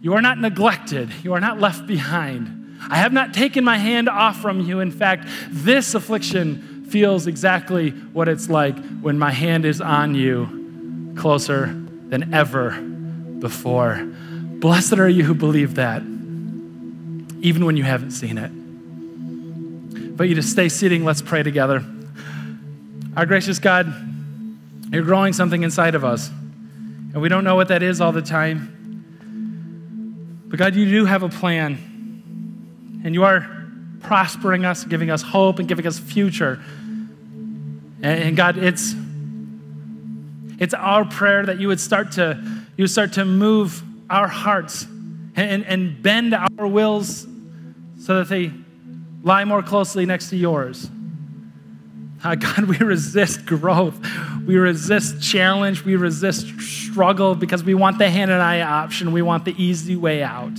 You 0.00 0.14
are 0.14 0.22
not 0.22 0.38
neglected. 0.38 1.12
You 1.22 1.34
are 1.34 1.40
not 1.40 1.60
left 1.60 1.86
behind. 1.86 2.78
I 2.90 2.96
have 2.96 3.12
not 3.12 3.32
taken 3.32 3.62
my 3.62 3.78
hand 3.78 4.08
off 4.08 4.40
from 4.40 4.60
you. 4.60 4.80
In 4.80 4.90
fact, 4.90 5.28
this 5.48 5.94
affliction 5.94 6.86
feels 6.86 7.26
exactly 7.28 7.90
what 7.90 8.28
it's 8.28 8.48
like 8.50 8.76
when 9.00 9.18
my 9.18 9.30
hand 9.30 9.64
is 9.64 9.80
on 9.80 10.14
you 10.14 11.14
closer 11.16 11.66
than 12.08 12.34
ever 12.34 12.91
before. 13.42 14.02
Blessed 14.02 14.94
are 14.94 15.08
you 15.08 15.24
who 15.24 15.34
believe 15.34 15.74
that, 15.74 16.00
even 17.42 17.66
when 17.66 17.76
you 17.76 17.82
haven't 17.82 18.12
seen 18.12 18.38
it. 18.38 20.16
But 20.16 20.28
you 20.28 20.36
to 20.36 20.42
stay 20.42 20.70
sitting, 20.70 21.04
let's 21.04 21.20
pray 21.20 21.42
together. 21.42 21.84
Our 23.16 23.26
gracious 23.26 23.58
God, 23.58 23.92
you're 24.90 25.02
growing 25.02 25.34
something 25.34 25.62
inside 25.62 25.94
of 25.94 26.04
us, 26.04 26.28
and 26.28 27.20
we 27.20 27.28
don't 27.28 27.44
know 27.44 27.56
what 27.56 27.68
that 27.68 27.82
is 27.82 28.00
all 28.00 28.12
the 28.12 28.22
time. 28.22 28.78
But 30.48 30.58
God, 30.58 30.74
you 30.74 30.88
do 30.88 31.04
have 31.04 31.22
a 31.22 31.28
plan, 31.28 33.02
and 33.04 33.12
you 33.14 33.24
are 33.24 33.66
prospering 34.00 34.64
us, 34.64 34.84
giving 34.84 35.10
us 35.10 35.22
hope, 35.22 35.58
and 35.58 35.68
giving 35.68 35.86
us 35.86 35.98
future. 35.98 36.62
And 38.02 38.36
God, 38.36 38.56
it's 38.58 38.94
it's 40.58 40.74
our 40.74 41.04
prayer 41.04 41.44
that 41.46 41.58
you 41.58 41.68
would 41.68 41.80
start 41.80 42.12
to 42.12 42.61
you 42.76 42.86
start 42.86 43.14
to 43.14 43.24
move 43.24 43.82
our 44.08 44.28
hearts 44.28 44.86
and, 45.36 45.64
and 45.64 46.02
bend 46.02 46.34
our 46.34 46.66
wills 46.66 47.26
so 47.98 48.18
that 48.18 48.28
they 48.28 48.52
lie 49.22 49.44
more 49.44 49.62
closely 49.62 50.06
next 50.06 50.30
to 50.30 50.36
yours. 50.36 50.90
Uh, 52.24 52.34
God, 52.36 52.64
we 52.64 52.78
resist 52.78 53.46
growth. 53.46 53.98
We 54.46 54.56
resist 54.56 55.22
challenge. 55.22 55.84
We 55.84 55.96
resist 55.96 56.60
struggle 56.60 57.34
because 57.34 57.64
we 57.64 57.74
want 57.74 57.98
the 57.98 58.10
Hananiah 58.10 58.64
option. 58.64 59.12
We 59.12 59.22
want 59.22 59.44
the 59.44 59.54
easy 59.62 59.96
way 59.96 60.22
out. 60.22 60.52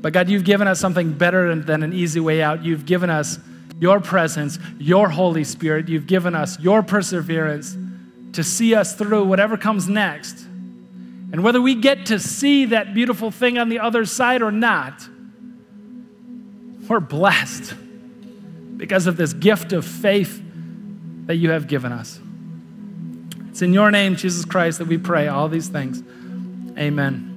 But 0.00 0.12
God, 0.12 0.28
you've 0.28 0.44
given 0.44 0.68
us 0.68 0.78
something 0.78 1.12
better 1.12 1.54
than 1.56 1.82
an 1.82 1.92
easy 1.92 2.20
way 2.20 2.40
out. 2.40 2.64
You've 2.64 2.86
given 2.86 3.10
us 3.10 3.38
your 3.80 4.00
presence, 4.00 4.58
your 4.78 5.08
Holy 5.08 5.44
Spirit. 5.44 5.88
You've 5.88 6.06
given 6.06 6.34
us 6.34 6.58
your 6.60 6.82
perseverance 6.82 7.76
to 8.32 8.44
see 8.44 8.74
us 8.74 8.94
through 8.94 9.24
whatever 9.24 9.56
comes 9.56 9.88
next. 9.88 10.46
And 11.30 11.42
whether 11.42 11.60
we 11.60 11.74
get 11.74 12.06
to 12.06 12.18
see 12.18 12.66
that 12.66 12.94
beautiful 12.94 13.30
thing 13.30 13.58
on 13.58 13.68
the 13.68 13.80
other 13.80 14.04
side 14.04 14.42
or 14.42 14.50
not, 14.50 15.06
we're 16.88 17.00
blessed 17.00 17.74
because 18.76 19.06
of 19.06 19.16
this 19.16 19.32
gift 19.34 19.72
of 19.72 19.84
faith 19.84 20.42
that 21.26 21.36
you 21.36 21.50
have 21.50 21.66
given 21.66 21.92
us. 21.92 22.18
It's 23.50 23.60
in 23.60 23.74
your 23.74 23.90
name, 23.90 24.16
Jesus 24.16 24.44
Christ, 24.44 24.78
that 24.78 24.88
we 24.88 24.96
pray 24.96 25.28
all 25.28 25.48
these 25.48 25.68
things. 25.68 26.02
Amen. 26.78 27.28